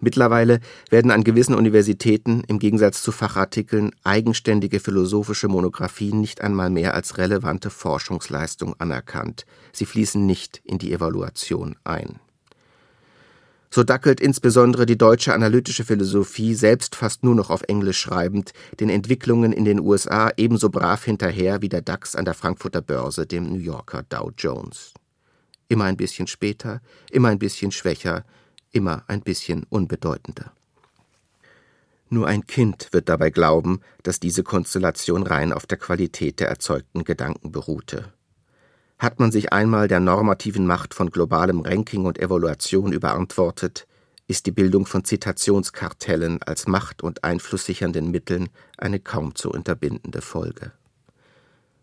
Mittlerweile 0.00 0.60
werden 0.88 1.10
an 1.10 1.24
gewissen 1.24 1.54
Universitäten 1.54 2.42
im 2.46 2.58
Gegensatz 2.58 3.02
zu 3.02 3.12
Fachartikeln 3.12 3.90
eigenständige 4.04 4.80
philosophische 4.80 5.48
Monographien 5.48 6.20
nicht 6.20 6.40
einmal 6.40 6.70
mehr 6.70 6.94
als 6.94 7.18
relevante 7.18 7.68
Forschungsleistung 7.68 8.74
anerkannt. 8.78 9.44
Sie 9.72 9.84
fließen 9.84 10.24
nicht 10.24 10.62
in 10.64 10.78
die 10.78 10.92
Evaluation 10.92 11.76
ein 11.84 12.20
so 13.70 13.84
dackelt 13.84 14.20
insbesondere 14.20 14.86
die 14.86 14.96
deutsche 14.96 15.34
analytische 15.34 15.84
Philosophie, 15.84 16.54
selbst 16.54 16.94
fast 16.94 17.22
nur 17.22 17.34
noch 17.34 17.50
auf 17.50 17.62
Englisch 17.68 17.98
schreibend, 17.98 18.52
den 18.80 18.88
Entwicklungen 18.88 19.52
in 19.52 19.64
den 19.64 19.80
USA 19.80 20.30
ebenso 20.36 20.70
brav 20.70 21.04
hinterher 21.04 21.60
wie 21.60 21.68
der 21.68 21.82
DAX 21.82 22.16
an 22.16 22.24
der 22.24 22.34
Frankfurter 22.34 22.80
Börse 22.80 23.26
dem 23.26 23.52
New 23.52 23.58
Yorker 23.58 24.04
Dow 24.08 24.30
Jones. 24.36 24.94
Immer 25.68 25.84
ein 25.84 25.96
bisschen 25.96 26.26
später, 26.26 26.80
immer 27.10 27.28
ein 27.28 27.38
bisschen 27.38 27.72
schwächer, 27.72 28.24
immer 28.72 29.04
ein 29.06 29.20
bisschen 29.20 29.64
unbedeutender. 29.68 30.52
Nur 32.10 32.26
ein 32.26 32.46
Kind 32.46 32.88
wird 32.92 33.10
dabei 33.10 33.28
glauben, 33.28 33.80
dass 34.02 34.18
diese 34.18 34.42
Konstellation 34.42 35.24
rein 35.24 35.52
auf 35.52 35.66
der 35.66 35.76
Qualität 35.76 36.40
der 36.40 36.48
erzeugten 36.48 37.04
Gedanken 37.04 37.52
beruhte. 37.52 38.12
Hat 38.98 39.20
man 39.20 39.30
sich 39.30 39.52
einmal 39.52 39.86
der 39.86 40.00
normativen 40.00 40.66
Macht 40.66 40.92
von 40.92 41.10
globalem 41.10 41.60
Ranking 41.60 42.04
und 42.04 42.18
Evaluation 42.18 42.92
überantwortet, 42.92 43.86
ist 44.26 44.46
die 44.46 44.50
Bildung 44.50 44.86
von 44.86 45.04
Zitationskartellen 45.04 46.42
als 46.42 46.66
macht- 46.66 47.02
und 47.02 47.24
einflusssichernden 47.24 48.10
Mitteln 48.10 48.48
eine 48.76 48.98
kaum 48.98 49.34
zu 49.36 49.50
unterbindende 49.50 50.20
Folge. 50.20 50.72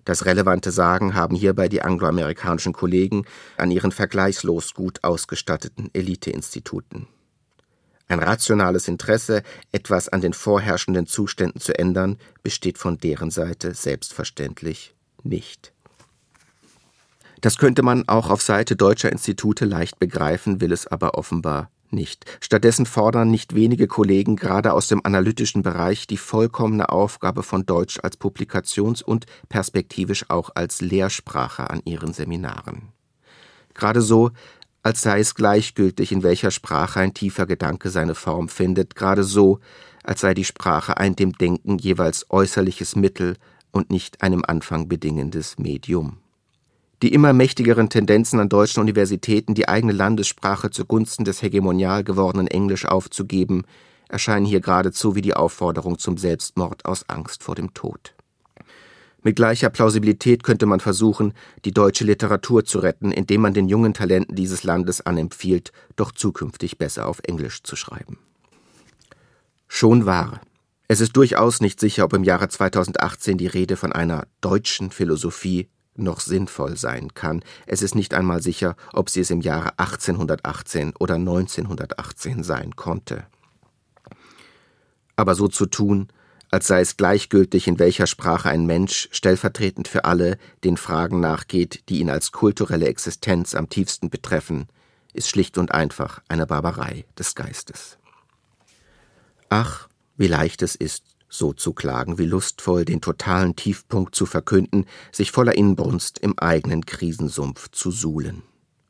Das 0.03 0.25
relevante 0.25 0.71
Sagen 0.71 1.15
haben 1.15 1.35
hierbei 1.35 1.67
die 1.67 1.81
angloamerikanischen 1.81 2.73
Kollegen 2.73 3.25
an 3.57 3.71
ihren 3.71 3.91
vergleichslos 3.91 4.75
gut 4.75 5.03
ausgestatteten 5.03 5.89
Eliteinstituten. 5.93 7.07
Ein 8.07 8.19
rationales 8.19 8.87
Interesse, 8.87 9.41
etwas 9.71 10.09
an 10.09 10.21
den 10.21 10.33
vorherrschenden 10.33 11.07
Zuständen 11.07 11.59
zu 11.59 11.75
ändern, 11.79 12.17
besteht 12.43 12.77
von 12.77 12.99
deren 12.99 13.31
Seite 13.31 13.73
selbstverständlich 13.73 14.93
nicht. 15.23 15.74
Das 17.41 17.57
könnte 17.57 17.83
man 17.83 18.07
auch 18.07 18.29
auf 18.29 18.41
Seite 18.41 18.75
deutscher 18.75 19.11
Institute 19.11 19.65
leicht 19.65 19.99
begreifen, 19.99 20.61
will 20.61 20.71
es 20.71 20.87
aber 20.87 21.17
offenbar 21.17 21.69
nicht. 21.91 22.25
Stattdessen 22.41 22.85
fordern 22.85 23.31
nicht 23.31 23.55
wenige 23.55 23.87
Kollegen 23.87 24.35
gerade 24.35 24.73
aus 24.73 24.87
dem 24.87 25.01
analytischen 25.03 25.63
Bereich 25.63 26.07
die 26.07 26.17
vollkommene 26.17 26.89
Aufgabe 26.89 27.43
von 27.43 27.65
Deutsch 27.65 27.99
als 28.01 28.17
Publikations- 28.17 29.03
und 29.03 29.25
perspektivisch 29.49 30.29
auch 30.29 30.51
als 30.55 30.81
Lehrsprache 30.81 31.69
an 31.69 31.81
ihren 31.85 32.13
Seminaren. 32.13 32.89
Gerade 33.73 34.01
so, 34.01 34.31
als 34.83 35.01
sei 35.01 35.19
es 35.19 35.35
gleichgültig, 35.35 36.11
in 36.11 36.23
welcher 36.23 36.51
Sprache 36.51 36.99
ein 36.99 37.13
tiefer 37.13 37.45
Gedanke 37.45 37.89
seine 37.89 38.15
Form 38.15 38.49
findet, 38.49 38.95
gerade 38.95 39.23
so, 39.23 39.59
als 40.03 40.21
sei 40.21 40.33
die 40.33 40.45
Sprache 40.45 40.97
ein 40.97 41.15
dem 41.15 41.33
Denken 41.33 41.79
jeweils 41.79 42.29
äußerliches 42.29 42.95
Mittel 42.95 43.37
und 43.71 43.89
nicht 43.89 44.21
einem 44.21 44.43
Anfang 44.45 44.87
bedingendes 44.87 45.57
Medium. 45.57 46.19
Die 47.01 47.13
immer 47.13 47.33
mächtigeren 47.33 47.89
Tendenzen 47.89 48.39
an 48.39 48.49
deutschen 48.49 48.79
Universitäten, 48.79 49.53
die 49.53 49.67
eigene 49.67 49.91
Landessprache 49.91 50.71
zugunsten 50.71 51.25
des 51.25 51.41
hegemonial 51.41 52.03
gewordenen 52.03 52.47
Englisch 52.47 52.85
aufzugeben, 52.85 53.63
erscheinen 54.07 54.45
hier 54.45 54.61
geradezu 54.61 55.15
wie 55.15 55.21
die 55.21 55.33
Aufforderung 55.33 55.97
zum 55.97 56.17
Selbstmord 56.17 56.85
aus 56.85 57.09
Angst 57.09 57.43
vor 57.43 57.55
dem 57.55 57.73
Tod. 57.73 58.15
Mit 59.23 59.35
gleicher 59.35 59.71
Plausibilität 59.71 60.43
könnte 60.43 60.67
man 60.67 60.79
versuchen, 60.79 61.33
die 61.65 61.71
deutsche 61.71 62.03
Literatur 62.03 62.63
zu 62.63 62.77
retten, 62.77 63.11
indem 63.11 63.41
man 63.41 63.55
den 63.55 63.67
jungen 63.67 63.95
Talenten 63.95 64.35
dieses 64.35 64.63
Landes 64.63 65.01
anempfiehlt, 65.01 65.71
doch 65.95 66.11
zukünftig 66.11 66.77
besser 66.77 67.07
auf 67.07 67.21
Englisch 67.23 67.63
zu 67.63 67.75
schreiben. 67.75 68.19
Schon 69.67 70.05
wahr. 70.05 70.41
Es 70.87 71.01
ist 71.01 71.17
durchaus 71.17 71.59
nicht 71.59 71.79
sicher, 71.79 72.05
ob 72.05 72.13
im 72.13 72.23
Jahre 72.23 72.47
2018 72.47 73.39
die 73.39 73.47
Rede 73.47 73.75
von 73.75 73.91
einer 73.91 74.27
deutschen 74.41 74.91
Philosophie 74.91 75.69
noch 75.95 76.19
sinnvoll 76.19 76.77
sein 76.77 77.13
kann. 77.13 77.43
Es 77.65 77.81
ist 77.81 77.95
nicht 77.95 78.13
einmal 78.13 78.41
sicher, 78.41 78.75
ob 78.93 79.09
sie 79.09 79.21
es 79.21 79.29
im 79.29 79.41
Jahre 79.41 79.77
1818 79.79 80.93
oder 80.97 81.15
1918 81.15 82.43
sein 82.43 82.75
konnte. 82.75 83.25
Aber 85.15 85.35
so 85.35 85.47
zu 85.47 85.65
tun, 85.65 86.09
als 86.51 86.67
sei 86.67 86.81
es 86.81 86.97
gleichgültig, 86.97 87.67
in 87.67 87.79
welcher 87.79 88.07
Sprache 88.07 88.49
ein 88.49 88.65
Mensch 88.65 89.09
stellvertretend 89.11 89.87
für 89.87 90.05
alle 90.05 90.37
den 90.63 90.77
Fragen 90.77 91.19
nachgeht, 91.19 91.89
die 91.89 91.99
ihn 91.99 92.09
als 92.09 92.31
kulturelle 92.31 92.87
Existenz 92.87 93.55
am 93.55 93.69
tiefsten 93.69 94.09
betreffen, 94.09 94.67
ist 95.13 95.29
schlicht 95.29 95.57
und 95.57 95.71
einfach 95.71 96.21
eine 96.27 96.45
Barbarei 96.45 97.05
des 97.17 97.35
Geistes. 97.35 97.97
Ach, 99.49 99.87
wie 100.17 100.27
leicht 100.27 100.61
es 100.61 100.75
ist, 100.75 101.14
so 101.37 101.53
zu 101.53 101.73
klagen, 101.73 102.17
wie 102.17 102.25
lustvoll 102.25 102.85
den 102.85 103.01
totalen 103.01 103.55
Tiefpunkt 103.55 104.15
zu 104.15 104.25
verkünden, 104.25 104.85
sich 105.11 105.31
voller 105.31 105.55
Inbrunst 105.55 106.19
im 106.19 106.37
eigenen 106.37 106.85
Krisensumpf 106.85 107.69
zu 107.71 107.91
suhlen. 107.91 108.43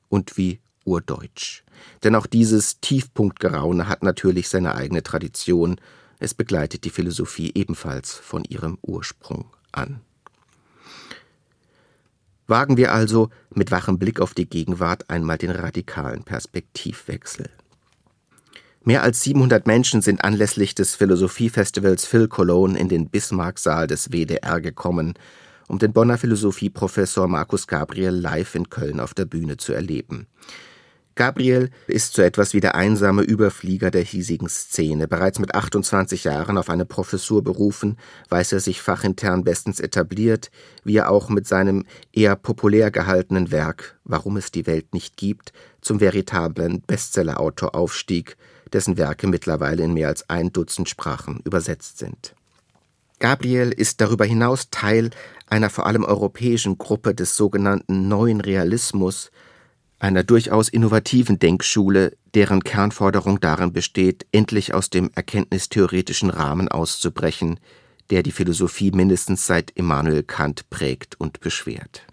Und 0.10 0.38
wie 0.38 0.60
urdeutsch. 0.86 1.64
Denn 2.04 2.16
auch 2.16 2.28
dieses 2.28 2.80
Tiefpunktgeraune 2.80 3.88
hat 3.88 4.04
natürlich 4.04 4.50
seine 4.50 4.76
eigene 4.76 5.04
Tradition, 5.04 5.78
es 6.20 6.34
begleitet 6.34 6.86
die 6.86 6.90
Philosophie 6.90 7.52
ebenfalls 7.54 8.14
von 8.14 8.44
ihrem 8.46 8.78
Ursprung 8.82 9.50
an. 9.72 10.02
Wagen 12.48 12.78
wir 12.78 12.94
also 12.94 13.30
mit 13.50 13.72
wachem 13.72 13.98
Blick 13.98 14.20
auf 14.20 14.34
die 14.34 14.48
Gegenwart 14.48 15.10
einmal 15.10 15.38
den 15.38 15.50
radikalen 15.50 16.24
Perspektivwechsel. 16.24 17.50
Mehr 18.88 19.02
als 19.02 19.24
700 19.24 19.66
Menschen 19.66 20.04
sind 20.04 20.24
anlässlich 20.24 20.76
des 20.76 20.94
Philosophiefestivals 20.94 22.06
Phil 22.06 22.28
Cologne 22.28 22.78
in 22.78 22.88
den 22.88 23.10
Bismarcksaal 23.10 23.88
des 23.88 24.12
WDR 24.12 24.62
gekommen, 24.62 25.16
um 25.68 25.80
den 25.80 25.92
Bonner 25.92 26.20
Philosophieprofessor 26.20 27.28
Markus 27.28 27.66
Gabriel 27.66 28.14
live 28.14 28.54
in 28.54 28.70
Köln 28.70 29.00
auf 29.00 29.16
der 29.16 29.26
Bühne 29.26 29.58
zu 29.58 29.74
erleben. 29.74 30.28
Gabriel 31.16 31.72
ist 31.88 32.14
so 32.14 32.22
etwas 32.22 32.54
wie 32.54 32.60
der 32.60 32.76
einsame 32.76 33.24
Überflieger 33.24 33.90
der 33.90 34.04
hiesigen 34.04 34.50
Szene. 34.50 35.08
Bereits 35.08 35.40
mit 35.40 35.56
28 35.56 36.26
Jahren 36.26 36.58
auf 36.60 36.70
eine 36.70 36.86
Professur 36.86 37.44
berufen, 37.44 37.98
weiß 38.30 38.52
er 38.52 38.60
sich 38.60 38.84
fachintern 38.84 39.44
bestens 39.44 39.80
etabliert, 39.80 40.52
wie 40.84 40.98
er 40.98 41.10
auch 41.10 41.30
mit 41.30 41.48
seinem 41.48 41.86
eher 42.14 42.36
populär 42.36 42.92
gehaltenen 42.92 43.50
Werk 43.50 43.98
Warum 44.04 44.38
es 44.38 44.52
die 44.52 44.68
Welt 44.68 44.94
nicht 44.94 45.18
gibt 45.18 45.52
zum 45.82 46.00
veritablen 46.00 46.84
Bestsellerautor 46.86 47.74
aufstieg, 47.74 48.38
dessen 48.74 48.98
Werke 48.98 49.28
mittlerweile 49.28 49.84
in 49.84 49.94
mehr 49.94 50.08
als 50.08 50.30
ein 50.30 50.52
Dutzend 50.52 50.90
Sprachen 50.90 51.42
übersetzt 51.44 51.98
sind. 51.98 52.36
Gabriel 53.20 53.72
ist 53.72 54.02
darüber 54.02 54.26
hinaus 54.26 54.70
Teil 54.72 55.10
einer 55.48 55.70
vor 55.70 55.86
allem 55.86 56.04
europäischen 56.04 56.78
Gruppe 56.78 57.16
des 57.16 57.38
sogenannten 57.38 58.08
Neuen 58.08 58.42
Realismus, 58.42 59.32
einer 60.00 60.24
durchaus 60.24 60.70
innovativen 60.70 61.40
Denkschule, 61.40 62.18
deren 62.34 62.64
Kernforderung 62.64 63.40
darin 63.40 63.72
besteht, 63.72 64.26
endlich 64.32 64.74
aus 64.74 64.90
dem 64.90 65.10
erkenntnistheoretischen 65.16 66.30
Rahmen 66.30 66.68
auszubrechen, 66.68 67.60
der 68.10 68.22
die 68.22 68.32
Philosophie 68.32 68.92
mindestens 68.92 69.48
seit 69.48 69.72
Immanuel 69.72 70.24
Kant 70.24 70.70
prägt 70.70 71.20
und 71.20 71.40
beschwert. 71.40 72.04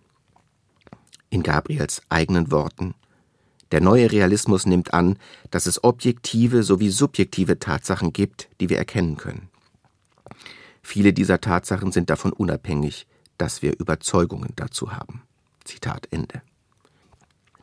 In 1.28 1.42
Gabriels 1.42 2.02
eigenen 2.08 2.50
Worten 2.50 2.94
Der 3.72 3.80
neue 3.80 4.12
Realismus 4.12 4.66
nimmt 4.66 4.94
an, 4.94 5.18
dass 5.50 5.66
es 5.66 5.82
objektive 5.82 6.62
sowie 6.62 6.90
subjektive 6.90 7.58
Tatsachen 7.58 8.12
gibt, 8.12 8.48
die 8.60 8.68
wir 8.68 8.78
erkennen 8.78 9.16
können. 9.16 9.48
Viele 10.82 11.12
dieser 11.12 11.40
Tatsachen 11.40 11.90
sind 11.90 12.10
davon 12.10 12.32
unabhängig, 12.32 13.06
dass 13.38 13.62
wir 13.62 13.78
Überzeugungen 13.78 14.52
dazu 14.56 14.92
haben. 14.92 15.22
Zitat 15.64 16.06
Ende. 16.10 16.42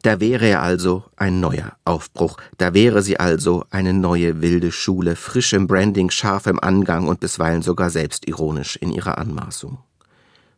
Da 0.02 0.20
wäre 0.20 0.48
er 0.48 0.64
also 0.64 1.04
ein 1.18 1.42
neuer 1.42 1.74
Aufbruch, 1.84 2.38
da 2.58 2.74
wäre 2.74 3.04
sie 3.04 3.20
also 3.20 3.66
eine 3.70 3.94
neue 3.94 4.42
wilde 4.42 4.72
Schule, 4.72 5.18
frisch 5.18 5.52
im 5.54 5.68
Branding, 5.68 6.10
scharf 6.10 6.48
im 6.48 6.60
Angang 6.60 7.08
und 7.08 7.20
bisweilen 7.20 7.62
sogar 7.62 7.90
selbstironisch 7.90 8.78
in 8.78 8.92
ihrer 8.92 9.18
Anmaßung. 9.18 9.78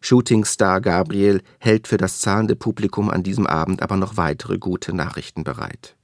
Shootingstar 0.01 0.81
Gabriel 0.81 1.41
hält 1.59 1.87
für 1.87 1.97
das 1.97 2.19
zahlende 2.19 2.55
Publikum 2.55 3.09
an 3.09 3.23
diesem 3.23 3.47
Abend 3.47 3.81
aber 3.81 3.97
noch 3.97 4.17
weitere 4.17 4.57
gute 4.57 4.93
Nachrichten 4.93 5.43
bereit. 5.43 5.95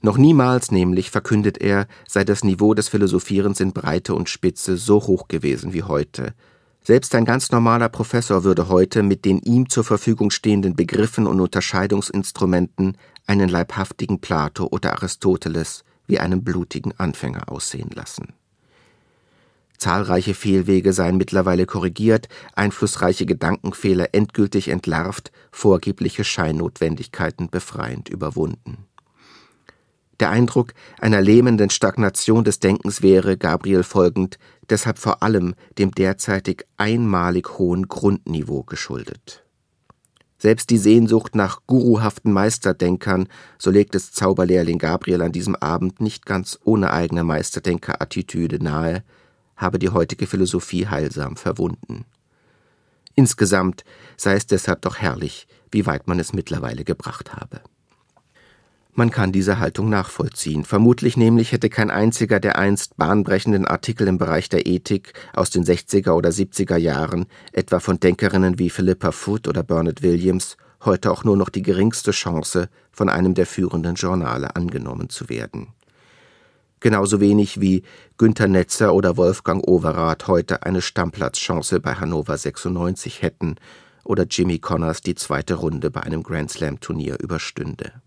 Noch 0.00 0.16
niemals 0.16 0.70
nämlich, 0.70 1.10
verkündet 1.10 1.58
er, 1.58 1.86
sei 2.06 2.24
das 2.24 2.44
Niveau 2.44 2.74
des 2.74 2.88
Philosophierens 2.88 3.60
in 3.60 3.72
Breite 3.72 4.14
und 4.14 4.28
Spitze 4.28 4.76
so 4.76 5.06
hoch 5.06 5.28
gewesen 5.28 5.72
wie 5.72 5.82
heute, 5.82 6.34
selbst 6.86 7.14
ein 7.14 7.24
ganz 7.24 7.50
normaler 7.50 7.88
Professor 7.88 8.44
würde 8.44 8.68
heute 8.68 9.02
mit 9.02 9.24
den 9.24 9.38
ihm 9.38 9.70
zur 9.70 9.84
Verfügung 9.84 10.30
stehenden 10.30 10.76
Begriffen 10.76 11.26
und 11.26 11.40
Unterscheidungsinstrumenten 11.40 12.98
einen 13.26 13.48
leibhaftigen 13.48 14.20
Plato 14.20 14.68
oder 14.70 14.92
Aristoteles 14.92 15.84
wie 16.06 16.18
einen 16.20 16.44
blutigen 16.44 16.92
Anfänger 16.98 17.50
aussehen 17.50 17.88
lassen. 17.94 18.34
Zahlreiche 19.78 20.34
Fehlwege 20.34 20.92
seien 20.92 21.16
mittlerweile 21.16 21.66
korrigiert, 21.66 22.28
einflussreiche 22.54 23.26
Gedankenfehler 23.26 24.08
endgültig 24.12 24.68
entlarvt, 24.68 25.32
vorgebliche 25.50 26.24
Scheinnotwendigkeiten 26.24 27.50
befreiend 27.50 28.08
überwunden. 28.08 28.86
Der 30.20 30.30
Eindruck 30.30 30.74
einer 31.00 31.20
lähmenden 31.20 31.70
Stagnation 31.70 32.44
des 32.44 32.60
Denkens 32.60 33.02
wäre, 33.02 33.36
Gabriel 33.36 33.82
folgend, 33.82 34.38
deshalb 34.70 34.98
vor 34.98 35.22
allem 35.22 35.54
dem 35.76 35.90
derzeitig 35.90 36.64
einmalig 36.76 37.58
hohen 37.58 37.88
Grundniveau 37.88 38.62
geschuldet. 38.62 39.44
Selbst 40.38 40.70
die 40.70 40.78
Sehnsucht 40.78 41.34
nach 41.34 41.60
guruhaften 41.66 42.30
Meisterdenkern, 42.32 43.28
so 43.58 43.70
legt 43.70 43.94
es 43.94 44.12
Zauberlehrling 44.12 44.78
Gabriel 44.78 45.22
an 45.22 45.32
diesem 45.32 45.56
Abend 45.56 46.00
nicht 46.00 46.26
ganz 46.26 46.58
ohne 46.64 46.92
eigene 46.92 47.24
Meisterdenker-Attitüde 47.24 48.62
nahe, 48.62 49.02
habe 49.56 49.78
die 49.78 49.90
heutige 49.90 50.26
Philosophie 50.26 50.86
heilsam 50.86 51.36
verwunden. 51.36 52.04
Insgesamt 53.14 53.84
sei 54.16 54.34
es 54.34 54.46
deshalb 54.46 54.82
doch 54.82 54.96
herrlich, 54.96 55.46
wie 55.70 55.86
weit 55.86 56.06
man 56.08 56.18
es 56.18 56.32
mittlerweile 56.32 56.84
gebracht 56.84 57.34
habe. 57.34 57.60
Man 58.96 59.10
kann 59.10 59.32
diese 59.32 59.58
Haltung 59.58 59.88
nachvollziehen. 59.88 60.64
Vermutlich 60.64 61.16
nämlich 61.16 61.50
hätte 61.50 61.68
kein 61.68 61.90
einziger 61.90 62.38
der 62.38 62.56
einst 62.56 62.96
bahnbrechenden 62.96 63.66
Artikel 63.66 64.06
im 64.06 64.18
Bereich 64.18 64.48
der 64.48 64.66
Ethik 64.66 65.14
aus 65.32 65.50
den 65.50 65.64
60er 65.64 66.12
oder 66.12 66.30
70er 66.30 66.76
Jahren, 66.76 67.26
etwa 67.52 67.80
von 67.80 67.98
Denkerinnen 67.98 68.60
wie 68.60 68.70
Philippa 68.70 69.10
Foot 69.10 69.48
oder 69.48 69.64
Bernard 69.64 70.02
Williams, 70.02 70.56
heute 70.84 71.10
auch 71.10 71.24
nur 71.24 71.36
noch 71.36 71.48
die 71.48 71.62
geringste 71.62 72.12
Chance, 72.12 72.68
von 72.92 73.08
einem 73.08 73.34
der 73.34 73.46
führenden 73.46 73.96
Journale 73.96 74.54
angenommen 74.54 75.08
zu 75.08 75.28
werden. 75.28 75.68
Genauso 76.84 77.18
wenig 77.18 77.62
wie 77.62 77.82
Günter 78.18 78.46
Netzer 78.46 78.92
oder 78.92 79.16
Wolfgang 79.16 79.66
Overath 79.66 80.28
heute 80.28 80.64
eine 80.64 80.82
Stammplatzchance 80.82 81.80
bei 81.80 81.94
Hannover 81.94 82.36
96 82.36 83.22
hätten 83.22 83.54
oder 84.04 84.26
Jimmy 84.28 84.58
Connors 84.58 85.00
die 85.00 85.14
zweite 85.14 85.54
Runde 85.54 85.90
bei 85.90 86.02
einem 86.02 86.22
Grand 86.22 86.50
Slam 86.50 86.80
Turnier 86.80 87.16
überstünde. 87.22 88.02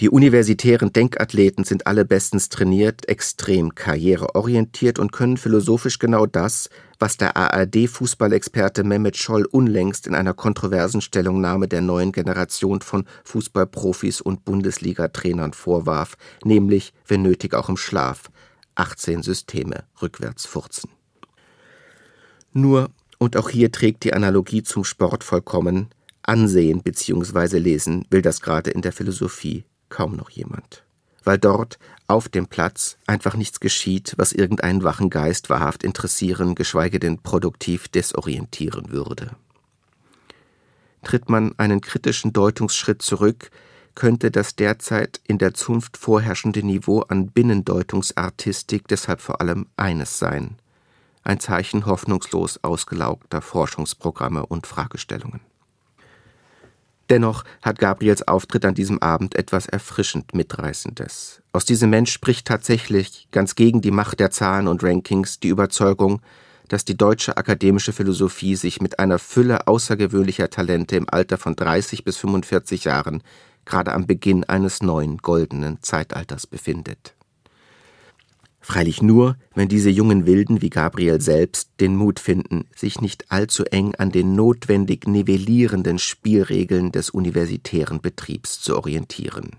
Die 0.00 0.08
universitären 0.08 0.94
Denkathleten 0.94 1.64
sind 1.64 1.86
alle 1.86 2.06
bestens 2.06 2.48
trainiert, 2.48 3.06
extrem 3.06 3.74
karriereorientiert 3.74 4.98
und 4.98 5.12
können 5.12 5.36
philosophisch 5.36 5.98
genau 5.98 6.24
das, 6.24 6.70
was 7.02 7.16
der 7.16 7.36
ARD-Fußballexperte 7.36 8.84
Mehmet 8.84 9.16
Scholl 9.16 9.44
unlängst 9.46 10.06
in 10.06 10.14
einer 10.14 10.34
kontroversen 10.34 11.00
Stellungnahme 11.00 11.66
der 11.66 11.80
neuen 11.80 12.12
Generation 12.12 12.80
von 12.80 13.06
Fußballprofis 13.24 14.20
und 14.20 14.44
Bundesliga-Trainern 14.44 15.52
vorwarf, 15.52 16.16
nämlich, 16.44 16.92
wenn 17.08 17.22
nötig 17.22 17.54
auch 17.54 17.68
im 17.68 17.76
Schlaf, 17.76 18.30
18 18.76 19.24
Systeme 19.24 19.82
rückwärts 20.00 20.46
furzen. 20.46 20.90
Nur, 22.52 22.88
und 23.18 23.36
auch 23.36 23.50
hier 23.50 23.72
trägt 23.72 24.04
die 24.04 24.14
Analogie 24.14 24.62
zum 24.62 24.84
Sport 24.84 25.24
vollkommen, 25.24 25.88
ansehen 26.22 26.84
bzw. 26.84 27.58
lesen 27.58 28.06
will 28.10 28.22
das 28.22 28.40
gerade 28.40 28.70
in 28.70 28.80
der 28.80 28.92
Philosophie 28.92 29.64
kaum 29.88 30.14
noch 30.14 30.30
jemand, 30.30 30.84
weil 31.24 31.38
dort 31.38 31.78
auf 32.06 32.28
dem 32.28 32.46
Platz 32.46 32.98
einfach 33.06 33.34
nichts 33.34 33.60
geschieht, 33.60 34.14
was 34.16 34.32
irgendeinen 34.32 34.82
wachen 34.82 35.10
Geist 35.10 35.50
wahrhaft 35.50 35.82
interessieren, 35.82 36.54
geschweige 36.54 36.98
denn 36.98 37.18
produktiv 37.18 37.88
desorientieren 37.88 38.90
würde. 38.90 39.36
Tritt 41.02 41.28
man 41.28 41.58
einen 41.58 41.80
kritischen 41.80 42.32
Deutungsschritt 42.32 43.02
zurück, 43.02 43.50
könnte 43.94 44.30
das 44.30 44.56
derzeit 44.56 45.20
in 45.26 45.38
der 45.38 45.54
Zunft 45.54 45.96
vorherrschende 45.96 46.62
Niveau 46.62 47.00
an 47.00 47.28
Binnendeutungsartistik 47.28 48.88
deshalb 48.88 49.20
vor 49.20 49.40
allem 49.40 49.66
eines 49.76 50.18
sein 50.18 50.56
ein 51.24 51.40
Zeichen 51.40 51.86
hoffnungslos 51.86 52.62
ausgelaugter 52.62 53.40
Forschungsprogramme 53.40 54.46
und 54.46 54.66
Fragestellungen. 54.66 55.40
Dennoch 57.12 57.44
hat 57.60 57.78
Gabriels 57.78 58.26
Auftritt 58.26 58.64
an 58.64 58.74
diesem 58.74 59.02
Abend 59.02 59.34
etwas 59.34 59.66
erfrischend 59.66 60.34
Mitreißendes. 60.34 61.42
Aus 61.52 61.66
diesem 61.66 61.90
Mensch 61.90 62.10
spricht 62.10 62.46
tatsächlich, 62.46 63.28
ganz 63.32 63.54
gegen 63.54 63.82
die 63.82 63.90
Macht 63.90 64.18
der 64.18 64.30
Zahlen 64.30 64.66
und 64.66 64.82
Rankings, 64.82 65.38
die 65.38 65.48
Überzeugung, 65.48 66.22
dass 66.68 66.86
die 66.86 66.96
deutsche 66.96 67.36
akademische 67.36 67.92
Philosophie 67.92 68.56
sich 68.56 68.80
mit 68.80 68.98
einer 68.98 69.18
Fülle 69.18 69.66
außergewöhnlicher 69.66 70.48
Talente 70.48 70.96
im 70.96 71.06
Alter 71.06 71.36
von 71.36 71.54
30 71.54 72.02
bis 72.02 72.16
45 72.16 72.84
Jahren 72.84 73.22
gerade 73.66 73.92
am 73.92 74.06
Beginn 74.06 74.44
eines 74.44 74.82
neuen 74.82 75.18
goldenen 75.18 75.82
Zeitalters 75.82 76.46
befindet. 76.46 77.14
Freilich 78.64 79.02
nur, 79.02 79.36
wenn 79.54 79.68
diese 79.68 79.90
jungen 79.90 80.24
Wilden 80.24 80.62
wie 80.62 80.70
Gabriel 80.70 81.20
selbst 81.20 81.70
den 81.80 81.96
Mut 81.96 82.20
finden, 82.20 82.68
sich 82.76 83.00
nicht 83.00 83.30
allzu 83.32 83.64
eng 83.64 83.96
an 83.96 84.12
den 84.12 84.36
notwendig 84.36 85.08
nivellierenden 85.08 85.98
Spielregeln 85.98 86.92
des 86.92 87.10
universitären 87.10 88.00
Betriebs 88.00 88.60
zu 88.60 88.76
orientieren. 88.76 89.56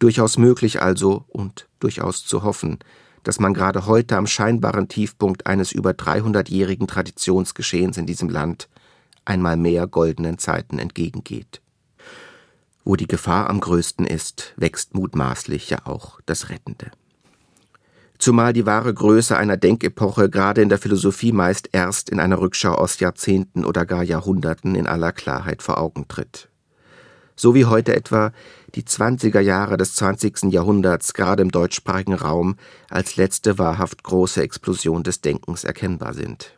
Durchaus 0.00 0.36
möglich 0.36 0.82
also 0.82 1.24
und 1.28 1.68
durchaus 1.78 2.26
zu 2.26 2.42
hoffen, 2.42 2.80
dass 3.22 3.38
man 3.38 3.54
gerade 3.54 3.86
heute 3.86 4.16
am 4.16 4.26
scheinbaren 4.26 4.88
Tiefpunkt 4.88 5.46
eines 5.46 5.70
über 5.70 5.92
300-jährigen 5.92 6.88
Traditionsgeschehens 6.88 7.98
in 7.98 8.06
diesem 8.06 8.28
Land 8.28 8.68
einmal 9.24 9.56
mehr 9.56 9.86
goldenen 9.86 10.38
Zeiten 10.38 10.80
entgegengeht. 10.80 11.62
Wo 12.84 12.96
die 12.96 13.06
Gefahr 13.06 13.48
am 13.48 13.60
größten 13.60 14.06
ist, 14.06 14.54
wächst 14.56 14.96
mutmaßlich 14.96 15.70
ja 15.70 15.86
auch 15.86 16.20
das 16.26 16.48
Rettende. 16.48 16.90
Zumal 18.22 18.52
die 18.52 18.66
wahre 18.66 18.94
Größe 18.94 19.36
einer 19.36 19.56
Denkepoche 19.56 20.30
gerade 20.30 20.62
in 20.62 20.68
der 20.68 20.78
Philosophie 20.78 21.32
meist 21.32 21.68
erst 21.72 22.08
in 22.08 22.20
einer 22.20 22.40
Rückschau 22.40 22.72
aus 22.72 23.00
Jahrzehnten 23.00 23.64
oder 23.64 23.84
gar 23.84 24.04
Jahrhunderten 24.04 24.76
in 24.76 24.86
aller 24.86 25.12
Klarheit 25.12 25.60
vor 25.60 25.78
Augen 25.78 26.06
tritt. 26.06 26.48
So 27.34 27.56
wie 27.56 27.64
heute 27.64 27.96
etwa 27.96 28.30
die 28.76 28.84
20er 28.84 29.40
Jahre 29.40 29.76
des 29.76 29.96
20. 29.96 30.52
Jahrhunderts 30.52 31.14
gerade 31.14 31.42
im 31.42 31.50
deutschsprachigen 31.50 32.14
Raum 32.14 32.56
als 32.88 33.16
letzte 33.16 33.58
wahrhaft 33.58 34.04
große 34.04 34.40
Explosion 34.40 35.02
des 35.02 35.20
Denkens 35.20 35.64
erkennbar 35.64 36.14
sind. 36.14 36.56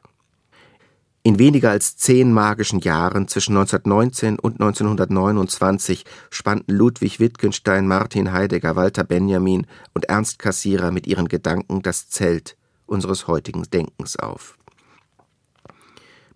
In 1.27 1.39
weniger 1.39 1.71
als 1.71 1.97
zehn 1.97 2.35
magischen 2.35 2.81
Jahren 2.81 3.29
zwischen 3.29 3.57
1919 3.57 4.39
und 4.39 4.61
1929 4.61 6.05
spannten 6.29 6.71
Ludwig 6.71 7.19
Wittgenstein, 7.19 7.89
Martin 7.89 8.31
Heidegger, 8.31 8.77
Walter 8.77 9.05
Benjamin 9.05 9.67
und 9.95 10.05
Ernst 10.05 10.39
Cassirer 10.39 10.91
mit 10.91 11.07
ihren 11.07 11.27
Gedanken 11.27 11.81
das 11.81 12.11
Zelt 12.11 12.59
unseres 12.85 13.27
heutigen 13.27 13.63
Denkens 13.63 14.19
auf. 14.19 14.59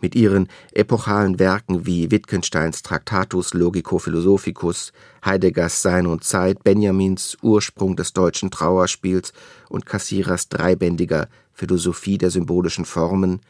Mit 0.01 0.15
ihren 0.15 0.49
epochalen 0.73 1.39
Werken 1.39 1.85
wie 1.85 2.11
Wittgensteins 2.11 2.83
Tractatus 2.83 3.53
Logico 3.53 3.99
Philosophicus, 3.99 4.95
Heideggers 5.23 5.83
Sein 5.83 6.07
und 6.07 6.25
Zeit, 6.25 6.65
Benjamins 6.65 7.37
Ursprung 7.43 7.95
des 7.95 8.15
deutschen 8.15 8.51
Trauerspiels 8.51 9.35
und 9.69 9.85
Cassirers 9.85 10.49
dreibändiger 10.49 11.29
Philosophie 11.53 12.17
der 12.17 12.31
symbolischen 12.31 12.87
Formen 12.87 13.43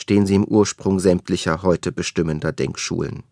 stehen 0.00 0.26
sie 0.26 0.34
im 0.34 0.44
Ursprung 0.44 0.98
sämtlicher 0.98 1.62
heute 1.62 1.92
bestimmender 1.92 2.52
Denkschulen 2.52 3.22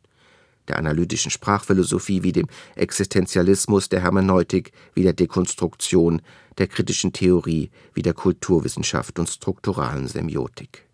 der 0.69 0.79
analytischen 0.79 1.31
Sprachphilosophie 1.31 2.23
wie 2.23 2.33
dem 2.33 2.47
Existenzialismus, 2.77 3.89
der 3.89 4.03
Hermeneutik 4.03 4.73
wie 4.95 5.03
der 5.03 5.13
Dekonstruktion, 5.13 6.23
der 6.59 6.67
kritischen 6.67 7.13
Theorie 7.13 7.71
wie 7.95 8.03
der 8.03 8.15
Kulturwissenschaft 8.15 9.19
und 9.19 9.29
strukturalen 9.29 10.07
Semiotik. 10.07 10.85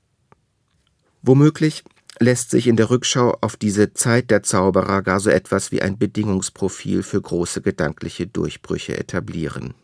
Womöglich 1.22 1.84
lässt 2.20 2.50
sich 2.50 2.66
in 2.66 2.76
der 2.76 2.90
Rückschau 2.90 3.36
auf 3.40 3.56
diese 3.56 3.92
Zeit 3.92 4.30
der 4.30 4.42
Zauberer 4.42 5.02
gar 5.02 5.20
so 5.20 5.30
etwas 5.30 5.72
wie 5.72 5.82
ein 5.82 5.98
Bedingungsprofil 5.98 7.02
für 7.02 7.20
große 7.20 7.60
gedankliche 7.60 8.26
Durchbrüche 8.26 8.96
etablieren 8.96 9.74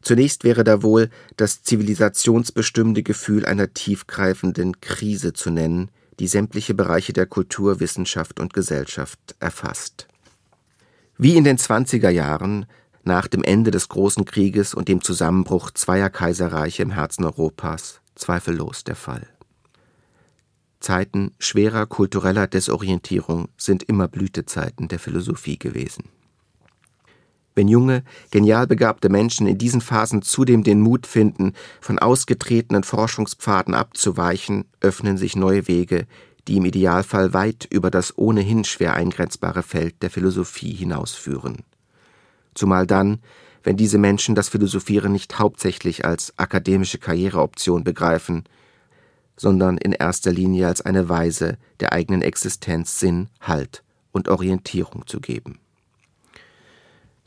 Zunächst 0.00 0.44
wäre 0.44 0.64
da 0.64 0.82
wohl 0.82 1.10
das 1.36 1.62
zivilisationsbestimmende 1.62 3.02
Gefühl 3.02 3.44
einer 3.44 3.72
tiefgreifenden 3.74 4.80
Krise 4.80 5.32
zu 5.32 5.50
nennen, 5.50 5.90
die 6.20 6.28
sämtliche 6.28 6.74
Bereiche 6.74 7.12
der 7.12 7.26
Kultur, 7.26 7.80
Wissenschaft 7.80 8.40
und 8.40 8.52
Gesellschaft 8.52 9.18
erfasst. 9.40 10.06
Wie 11.16 11.36
in 11.36 11.44
den 11.44 11.58
20er 11.58 12.10
Jahren, 12.10 12.66
nach 13.02 13.26
dem 13.26 13.42
Ende 13.42 13.70
des 13.70 13.88
Großen 13.88 14.24
Krieges 14.24 14.74
und 14.74 14.88
dem 14.88 15.02
Zusammenbruch 15.02 15.70
zweier 15.72 16.10
Kaiserreiche 16.10 16.82
im 16.82 16.90
Herzen 16.90 17.24
Europas, 17.24 18.00
zweifellos 18.14 18.84
der 18.84 18.96
Fall. 18.96 19.26
Zeiten 20.80 21.32
schwerer 21.40 21.86
kultureller 21.86 22.46
Desorientierung 22.46 23.48
sind 23.56 23.82
immer 23.82 24.06
Blütezeiten 24.06 24.86
der 24.86 25.00
Philosophie 25.00 25.58
gewesen 25.58 26.04
wenn 27.58 27.66
junge, 27.66 28.04
genial 28.30 28.68
begabte 28.68 29.08
Menschen 29.08 29.48
in 29.48 29.58
diesen 29.58 29.80
Phasen 29.80 30.22
zudem 30.22 30.62
den 30.62 30.80
Mut 30.80 31.08
finden, 31.08 31.54
von 31.80 31.98
ausgetretenen 31.98 32.84
Forschungspfaden 32.84 33.74
abzuweichen, 33.74 34.64
öffnen 34.80 35.18
sich 35.18 35.34
neue 35.34 35.66
Wege, 35.66 36.06
die 36.46 36.58
im 36.58 36.64
Idealfall 36.64 37.34
weit 37.34 37.66
über 37.68 37.90
das 37.90 38.16
ohnehin 38.16 38.62
schwer 38.62 38.94
eingrenzbare 38.94 39.64
Feld 39.64 40.00
der 40.02 40.10
Philosophie 40.10 40.72
hinausführen. 40.72 41.64
Zumal 42.54 42.86
dann, 42.86 43.18
wenn 43.64 43.76
diese 43.76 43.98
Menschen 43.98 44.36
das 44.36 44.48
Philosophieren 44.48 45.10
nicht 45.10 45.40
hauptsächlich 45.40 46.04
als 46.04 46.32
akademische 46.36 46.98
Karriereoption 46.98 47.82
begreifen, 47.82 48.44
sondern 49.36 49.78
in 49.78 49.90
erster 49.90 50.30
Linie 50.30 50.68
als 50.68 50.80
eine 50.80 51.08
Weise, 51.08 51.58
der 51.80 51.92
eigenen 51.92 52.22
Existenz 52.22 53.00
Sinn, 53.00 53.28
Halt 53.40 53.82
und 54.12 54.28
Orientierung 54.28 55.08
zu 55.08 55.18
geben 55.18 55.58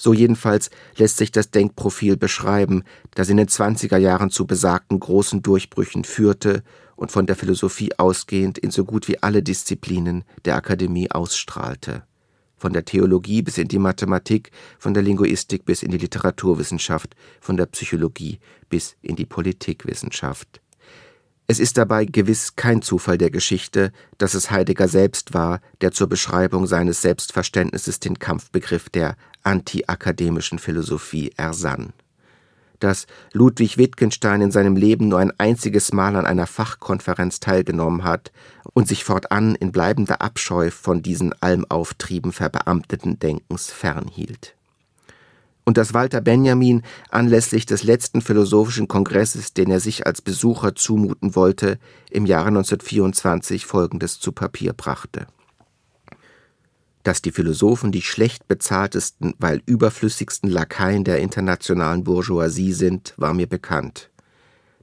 so 0.02 0.14
jedenfalls 0.16 0.72
lässt 0.98 1.18
sich 1.18 1.32
das 1.32 1.52
Denkprofil 1.52 2.18
beschreiben, 2.18 2.84
das 3.14 3.30
in 3.30 3.38
den 3.38 3.48
20er 3.48 3.98
Jahren 3.98 4.32
zu 4.32 4.48
besagten 4.48 5.00
großen 5.00 5.44
Durchbrüchen 5.44 6.06
führte 6.06 6.64
und 6.96 7.12
von 7.12 7.28
der 7.28 7.36
Philosophie 7.36 7.92
ausgehend 8.00 8.58
in 8.58 8.72
so 8.72 8.84
gut 8.84 9.08
wie 9.08 9.22
alle 9.22 9.44
Disziplinen 9.44 10.24
der 10.44 10.56
Akademie 10.56 11.12
ausstrahlte. 11.12 12.02
Von 12.58 12.74
der 12.74 12.84
Theologie 12.84 13.44
bis 13.44 13.60
in 13.60 13.68
die 13.68 13.78
Mathematik, 13.78 14.50
von 14.80 14.96
der 14.96 15.04
Linguistik 15.04 15.66
bis 15.66 15.84
in 15.84 15.92
die 15.92 16.00
Literaturwissenschaft, 16.00 17.16
von 17.40 17.56
der 17.56 17.68
Psychologie 17.68 18.40
bis 18.70 18.96
in 19.04 19.16
die 19.16 19.28
Politikwissenschaft. 19.28 20.62
Es 21.52 21.60
ist 21.60 21.78
dabei 21.78 22.06
gewiss 22.06 22.56
kein 22.56 22.82
Zufall 22.82 23.18
der 23.18 23.30
Geschichte, 23.30 23.92
dass 24.18 24.36
es 24.36 24.52
Heidegger 24.52 24.88
selbst 24.88 25.34
war, 25.34 25.60
der 25.82 25.92
zur 25.92 26.08
Beschreibung 26.08 26.66
seines 26.66 27.02
Selbstverständnisses 27.02 28.00
den 28.00 28.20
Kampfbegriff 28.20 28.88
der 28.88 29.18
antiakademischen 29.44 30.60
Philosophie 30.60 31.34
ersann. 31.36 31.92
Dass 32.80 33.06
Ludwig 33.34 33.78
Wittgenstein 33.78 34.40
in 34.40 34.52
seinem 34.52 34.78
Leben 34.78 35.10
nur 35.10 35.20
ein 35.20 35.38
einziges 35.40 35.92
Mal 35.92 36.16
an 36.16 36.26
einer 36.26 36.48
Fachkonferenz 36.48 37.42
teilgenommen 37.42 38.06
hat 38.06 38.32
und 38.72 38.88
sich 38.88 39.04
fortan 39.04 39.56
in 39.56 39.74
bleibender 39.74 40.22
Abscheu 40.22 40.72
von 40.72 41.02
diesen 41.02 41.34
Almauftrieben 41.42 42.32
verbeamteten 42.32 43.20
Denkens 43.20 43.70
fernhielt 43.70 44.56
und 45.64 45.78
dass 45.78 45.94
Walter 45.94 46.22
Benjamin 46.22 46.84
anlässlich 47.10 47.66
des 47.66 47.84
letzten 47.84 48.22
philosophischen 48.22 48.88
Kongresses, 48.88 49.54
den 49.54 49.70
er 49.70 49.80
sich 49.80 50.06
als 50.06 50.22
Besucher 50.22 50.76
zumuten 50.76 51.36
wollte, 51.36 51.78
im 52.10 52.26
Jahre 52.26 52.48
1924 52.48 53.66
Folgendes 53.66 54.20
zu 54.20 54.32
Papier 54.32 54.74
brachte. 54.74 55.28
Dass 57.04 57.22
die 57.22 57.32
Philosophen 57.32 57.92
die 57.92 58.02
schlecht 58.02 58.48
bezahltesten, 58.48 59.34
weil 59.40 59.62
überflüssigsten 59.66 60.50
Lakaien 60.50 61.04
der 61.04 61.20
internationalen 61.20 62.04
Bourgeoisie 62.04 62.74
sind, 62.74 63.14
war 63.18 63.34
mir 63.34 63.48
bekannt. 63.48 64.10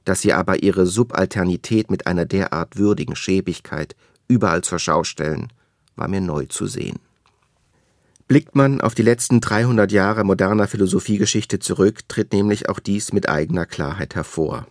Dass 0.05 0.21
sie 0.21 0.33
aber 0.33 0.63
ihre 0.63 0.85
Subalternität 0.85 1.91
mit 1.91 2.07
einer 2.07 2.25
derart 2.25 2.77
würdigen 2.77 3.15
Schäbigkeit 3.15 3.95
überall 4.27 4.63
zur 4.63 4.79
Schau 4.79 5.03
stellen, 5.03 5.51
war 5.95 6.07
mir 6.07 6.21
neu 6.21 6.45
zu 6.45 6.67
sehen. 6.67 6.99
Blickt 8.29 8.53
man 8.53 8.79
auf 8.79 8.93
die 8.93 9.01
letzten 9.01 9.41
300 9.41 9.91
Jahre 9.91 10.23
moderner 10.23 10.67
Philosophiegeschichte 10.67 11.57
zurück, 11.57 12.07
tritt 12.07 12.31
nämlich 12.31 12.69
auch 12.69 12.77
dies 12.77 13.11
mit 13.11 13.27
eigener 13.27 13.65
Klarheit 13.65 14.13
hervor. 14.13 14.67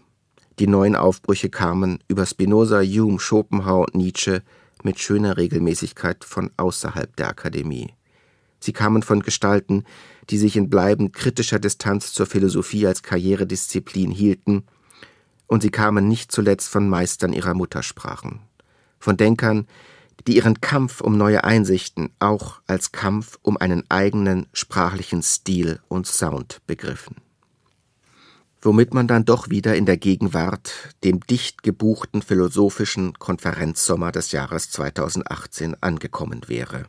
Die 0.60 0.68
neuen 0.68 0.94
Aufbrüche 0.94 1.50
kamen 1.50 1.98
über 2.06 2.24
Spinoza, 2.24 2.80
Hume, 2.82 3.18
Schopenhauer 3.18 3.86
und 3.86 3.96
Nietzsche 3.96 4.44
mit 4.84 5.00
schöner 5.00 5.36
Regelmäßigkeit 5.36 6.22
von 6.22 6.52
außerhalb 6.56 7.16
der 7.16 7.30
Akademie. 7.30 7.94
Sie 8.60 8.72
kamen 8.72 9.02
von 9.02 9.24
Gestalten, 9.24 9.82
die 10.30 10.38
sich 10.38 10.56
in 10.56 10.70
bleibend 10.70 11.12
kritischer 11.12 11.58
Distanz 11.58 12.12
zur 12.12 12.26
Philosophie 12.26 12.86
als 12.86 13.02
Karrieredisziplin 13.02 14.12
hielten, 14.12 14.66
und 15.48 15.62
sie 15.62 15.70
kamen 15.70 16.06
nicht 16.06 16.30
zuletzt 16.30 16.68
von 16.68 16.88
Meistern 16.88 17.32
ihrer 17.32 17.54
Muttersprachen, 17.54 18.38
von 19.00 19.16
Denkern, 19.16 19.66
die 20.28 20.36
ihren 20.36 20.60
Kampf 20.60 21.00
um 21.00 21.16
neue 21.16 21.42
Einsichten 21.44 22.10
auch 22.18 22.60
als 22.66 22.92
Kampf 22.92 23.38
um 23.40 23.56
einen 23.56 23.90
eigenen 23.90 24.46
sprachlichen 24.52 25.22
Stil 25.22 25.80
und 25.88 26.06
Sound 26.06 26.60
begriffen. 26.66 27.16
Womit 28.60 28.92
man 28.92 29.06
dann 29.06 29.24
doch 29.24 29.48
wieder 29.48 29.74
in 29.74 29.86
der 29.86 29.96
Gegenwart, 29.96 30.70
dem 31.02 31.20
dicht 31.20 31.62
gebuchten 31.62 32.20
philosophischen 32.20 33.14
Konferenzsommer 33.18 34.12
des 34.12 34.30
Jahres 34.32 34.70
2018 34.70 35.82
angekommen 35.82 36.42
wäre. 36.46 36.84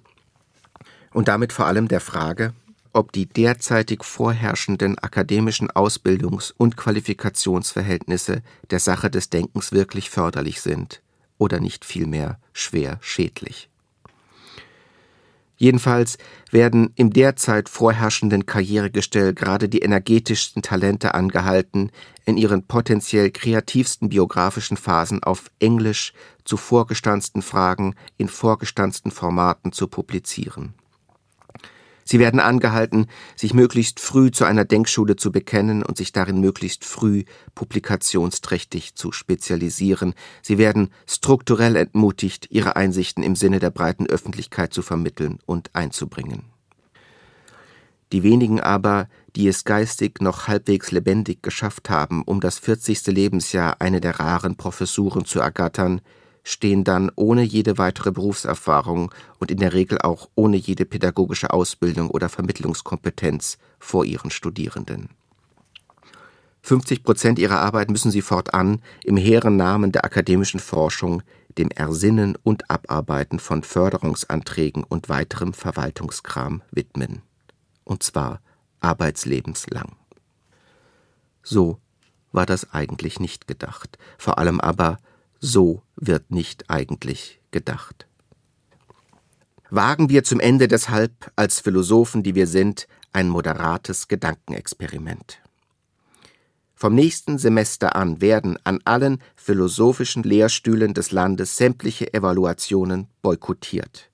Und 1.14 1.30
damit 1.30 1.54
vor 1.54 1.66
allem 1.66 1.88
der 1.88 2.02
Frage, 2.02 2.54
ob 2.92 3.14
die 3.14 3.26
derzeitig 3.26 4.04
vorherrschenden 4.04 4.98
akademischen 4.98 5.72
Ausbildungs- 5.72 6.54
und 6.58 6.76
Qualifikationsverhältnisse 6.76 8.42
der 8.70 8.80
Sache 8.80 9.10
des 9.10 9.30
Denkens 9.30 9.72
wirklich 9.72 10.10
förderlich 10.10 10.60
sind 10.60 11.02
oder 11.40 11.60
nicht 11.60 11.84
vielmehr 11.84 12.38
schwer 12.54 13.00
schädlich. 13.02 13.70
Jedenfalls 15.58 16.18
werden 16.52 16.94
im 16.96 17.12
derzeit 17.12 17.68
vorherrschenden 17.68 18.46
Karrieregestell 18.46 19.34
gerade 19.34 19.68
die 19.68 19.80
energetischsten 19.80 20.62
Talente 20.62 21.16
angehalten, 21.16 21.92
in 22.24 22.38
ihren 22.38 22.64
potenziell 22.64 23.30
kreativsten 23.30 24.08
biografischen 24.08 24.78
Phasen 24.78 25.22
auf 25.22 25.52
Englisch 25.60 26.14
zu 26.46 26.56
vorgestanzten 26.56 27.42
Fragen 27.42 27.96
in 28.18 28.30
vorgestanzten 28.30 29.12
Formaten 29.12 29.74
zu 29.74 29.88
publizieren. 29.88 30.74
Sie 32.10 32.18
werden 32.18 32.40
angehalten, 32.40 33.06
sich 33.36 33.54
möglichst 33.54 34.00
früh 34.00 34.32
zu 34.32 34.44
einer 34.44 34.66
Denkschule 34.66 35.16
zu 35.16 35.32
bekennen 35.32 35.84
und 35.84 35.96
sich 35.96 36.12
darin 36.12 36.40
möglichst 36.40 36.84
früh 36.84 37.24
publikationsträchtig 37.54 38.96
zu 38.96 39.12
spezialisieren. 39.12 40.16
Sie 40.42 40.58
werden 40.58 40.90
strukturell 41.06 41.76
entmutigt, 41.76 42.48
ihre 42.50 42.76
Einsichten 42.76 43.22
im 43.22 43.36
Sinne 43.36 43.60
der 43.60 43.70
breiten 43.70 44.08
Öffentlichkeit 44.08 44.74
zu 44.74 44.82
vermitteln 44.82 45.38
und 45.46 45.76
einzubringen. 45.76 46.46
Die 48.12 48.24
wenigen 48.24 48.60
aber, 48.60 49.08
die 49.36 49.48
es 49.48 49.64
geistig 49.64 50.20
noch 50.20 50.48
halbwegs 50.48 50.90
lebendig 50.90 51.44
geschafft 51.44 51.92
haben, 51.92 52.24
um 52.24 52.40
das 52.40 52.58
40. 52.58 53.06
Lebensjahr 53.06 53.82
eine 53.82 54.02
der 54.02 54.20
raren 54.20 54.56
Professuren 54.56 55.26
zu 55.26 55.42
ergattern, 55.42 56.02
stehen 56.50 56.84
dann 56.84 57.12
ohne 57.16 57.44
jede 57.44 57.78
weitere 57.78 58.12
Berufserfahrung 58.12 59.14
und 59.38 59.52
in 59.52 59.60
der 59.60 59.74
Regel 59.74 60.00
auch 60.02 60.30
ohne 60.34 60.58
jede 60.58 60.84
pädagogische 60.84 61.54
Ausbildung 61.54 62.10
oder 62.10 62.28
Vermittlungskompetenz 62.28 63.60
vor 63.78 64.04
ihren 64.04 64.32
Studierenden. 64.32 65.10
50 66.64 67.04
Prozent 67.04 67.38
ihrer 67.38 67.62
Arbeit 67.62 67.92
müssen 67.92 68.10
sie 68.10 68.24
fortan 68.24 68.82
im 69.04 69.16
hehren 69.16 69.58
Namen 69.58 69.92
der 69.92 70.06
akademischen 70.06 70.60
Forschung 70.60 71.22
dem 71.60 71.70
Ersinnen 71.70 72.36
und 72.42 72.72
Abarbeiten 72.72 73.38
von 73.38 73.62
Förderungsanträgen 73.62 74.84
und 74.84 75.08
weiterem 75.08 75.54
Verwaltungskram 75.54 76.64
widmen. 76.72 77.22
Und 77.84 78.02
zwar 78.02 78.42
arbeitslebenslang. 78.80 79.96
So 81.44 81.78
war 82.32 82.48
das 82.48 82.74
eigentlich 82.74 83.20
nicht 83.20 83.48
gedacht, 83.48 84.00
vor 84.18 84.40
allem 84.40 84.60
aber 84.60 84.98
so 85.40 85.84
wird 85.96 86.32
nicht 86.32 86.70
eigentlich 86.70 87.40
gedacht. 87.52 88.08
Wagen 89.70 90.10
wir 90.10 90.24
zum 90.24 90.40
Ende 90.40 90.68
deshalb 90.68 91.32
als 91.36 91.60
Philosophen, 91.60 92.24
die 92.24 92.36
wir 92.36 92.48
sind, 92.48 92.88
ein 93.14 93.30
moderates 93.30 94.08
Gedankenexperiment. 94.08 95.40
Vom 96.74 96.96
nächsten 96.96 97.38
Semester 97.38 97.96
an 97.96 98.22
werden 98.22 98.58
an 98.64 98.80
allen 98.86 99.22
philosophischen 99.36 100.24
Lehrstühlen 100.24 100.94
des 100.94 101.12
Landes 101.12 101.58
sämtliche 101.58 102.14
Evaluationen 102.14 103.08
boykottiert. 103.22 104.10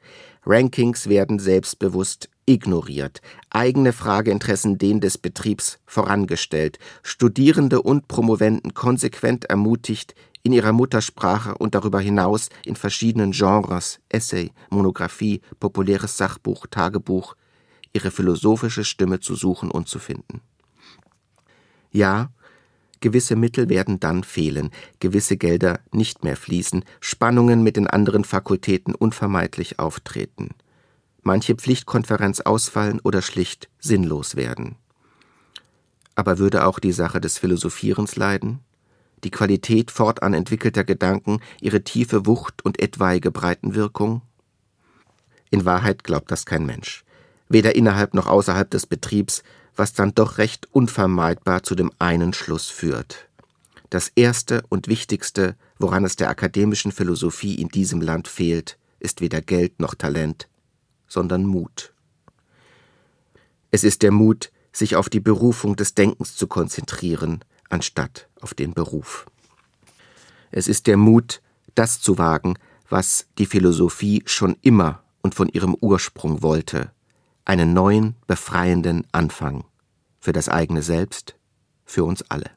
Rankings 0.46 1.08
werden 1.08 1.40
selbstbewusst 1.40 2.30
ignoriert, 2.48 3.22
eigene 3.50 3.94
Frageinteressen 3.94 4.78
denen 4.78 5.00
des 5.00 5.18
Betriebs 5.18 5.80
vorangestellt, 5.86 6.80
Studierende 7.04 7.82
und 7.82 8.08
Promovenden 8.08 8.74
konsequent 8.74 9.46
ermutigt, 9.46 10.16
in 10.46 10.54
ihrer 10.54 10.74
Muttersprache 10.74 11.58
und 11.58 11.74
darüber 11.74 12.00
hinaus 12.00 12.50
in 12.64 12.76
verschiedenen 12.76 13.32
Genres 13.32 14.00
Essay, 14.10 14.52
Monographie, 14.70 15.42
populäres 15.60 16.18
Sachbuch, 16.18 16.68
Tagebuch 16.68 17.36
ihre 17.94 18.12
philosophische 18.12 18.84
Stimme 18.84 19.20
zu 19.20 19.34
suchen 19.34 19.72
und 19.72 19.88
zu 19.88 19.98
finden. 19.98 20.42
Ja, 21.92 22.30
gewisse 23.02 23.36
Mittel 23.36 23.70
werden 23.70 24.00
dann 24.00 24.24
fehlen, 24.24 24.70
gewisse 25.00 25.36
Gelder 25.36 25.80
nicht 25.92 26.24
mehr 26.24 26.38
fließen, 26.38 26.86
Spannungen 27.00 27.64
mit 27.64 27.76
den 27.76 27.88
anderen 27.88 28.24
Fakultäten 28.24 28.94
unvermeidlich 28.94 29.80
auftreten, 29.80 30.50
manche 31.24 31.56
Pflichtkonferenz 31.56 32.42
ausfallen 32.42 33.00
oder 33.04 33.24
schlicht 33.24 33.68
sinnlos 33.80 34.36
werden. 34.36 34.76
Aber 36.14 36.38
würde 36.38 36.68
auch 36.68 36.78
die 36.78 36.92
Sache 36.92 37.20
des 37.20 37.40
Philosophierens 37.40 38.16
leiden? 38.16 38.60
Die 39.26 39.32
Qualität 39.32 39.92
fortan 39.92 40.34
entwickelter 40.34 40.84
Gedanken, 40.84 41.42
ihre 41.60 41.84
tiefe 41.84 42.26
Wucht 42.26 42.64
und 42.64 42.80
etwaige 42.80 43.32
Breitenwirkung? 43.32 44.22
In 45.50 45.66
Wahrheit 45.66 46.04
glaubt 46.04 46.32
das 46.32 46.46
kein 46.46 46.66
Mensch, 46.66 47.04
weder 47.50 47.76
innerhalb 47.76 48.14
noch 48.14 48.28
außerhalb 48.28 48.70
des 48.70 48.86
Betriebs, 48.86 49.44
was 49.76 49.94
dann 49.94 50.14
doch 50.16 50.38
recht 50.38 50.68
unvermeidbar 50.72 51.64
zu 51.64 51.76
dem 51.76 51.92
einen 52.00 52.34
Schluss 52.34 52.70
führt. 52.70 53.28
Das 53.90 54.12
Erste 54.16 54.64
und 54.70 54.88
Wichtigste, 54.88 55.56
woran 55.78 56.06
es 56.06 56.16
der 56.16 56.30
akademischen 56.30 56.92
Philosophie 56.92 57.56
in 57.56 57.70
diesem 57.70 58.02
Land 58.02 58.28
fehlt, 58.28 58.78
ist 59.00 59.22
weder 59.22 59.42
Geld 59.42 59.80
noch 59.80 59.96
Talent, 59.96 60.48
sondern 61.08 61.46
Mut. 61.46 61.94
Es 63.72 63.84
ist 63.84 64.04
der 64.04 64.12
Mut, 64.12 64.52
sich 64.72 64.96
auf 64.96 65.10
die 65.10 65.20
Berufung 65.20 65.76
des 65.76 65.94
Denkens 65.94 66.36
zu 66.36 66.48
konzentrieren, 66.48 67.44
anstatt 67.76 68.30
auf 68.40 68.54
den 68.54 68.74
Beruf. 68.74 69.26
Es 70.50 70.68
ist 70.70 70.88
der 70.88 70.96
Mut, 70.96 71.42
das 71.76 72.00
zu 72.00 72.18
wagen, 72.18 72.56
was 72.90 73.28
die 73.38 73.46
Philosophie 73.46 74.24
schon 74.26 74.56
immer 74.62 75.04
und 75.22 75.36
von 75.36 75.50
ihrem 75.50 75.76
Ursprung 75.82 76.42
wollte, 76.42 76.92
einen 77.44 77.74
neuen, 77.74 78.16
befreienden 78.28 79.06
Anfang 79.12 79.66
für 80.22 80.32
das 80.32 80.48
eigene 80.48 80.82
Selbst, 80.82 81.36
für 81.84 82.06
uns 82.06 82.24
alle. 82.30 82.50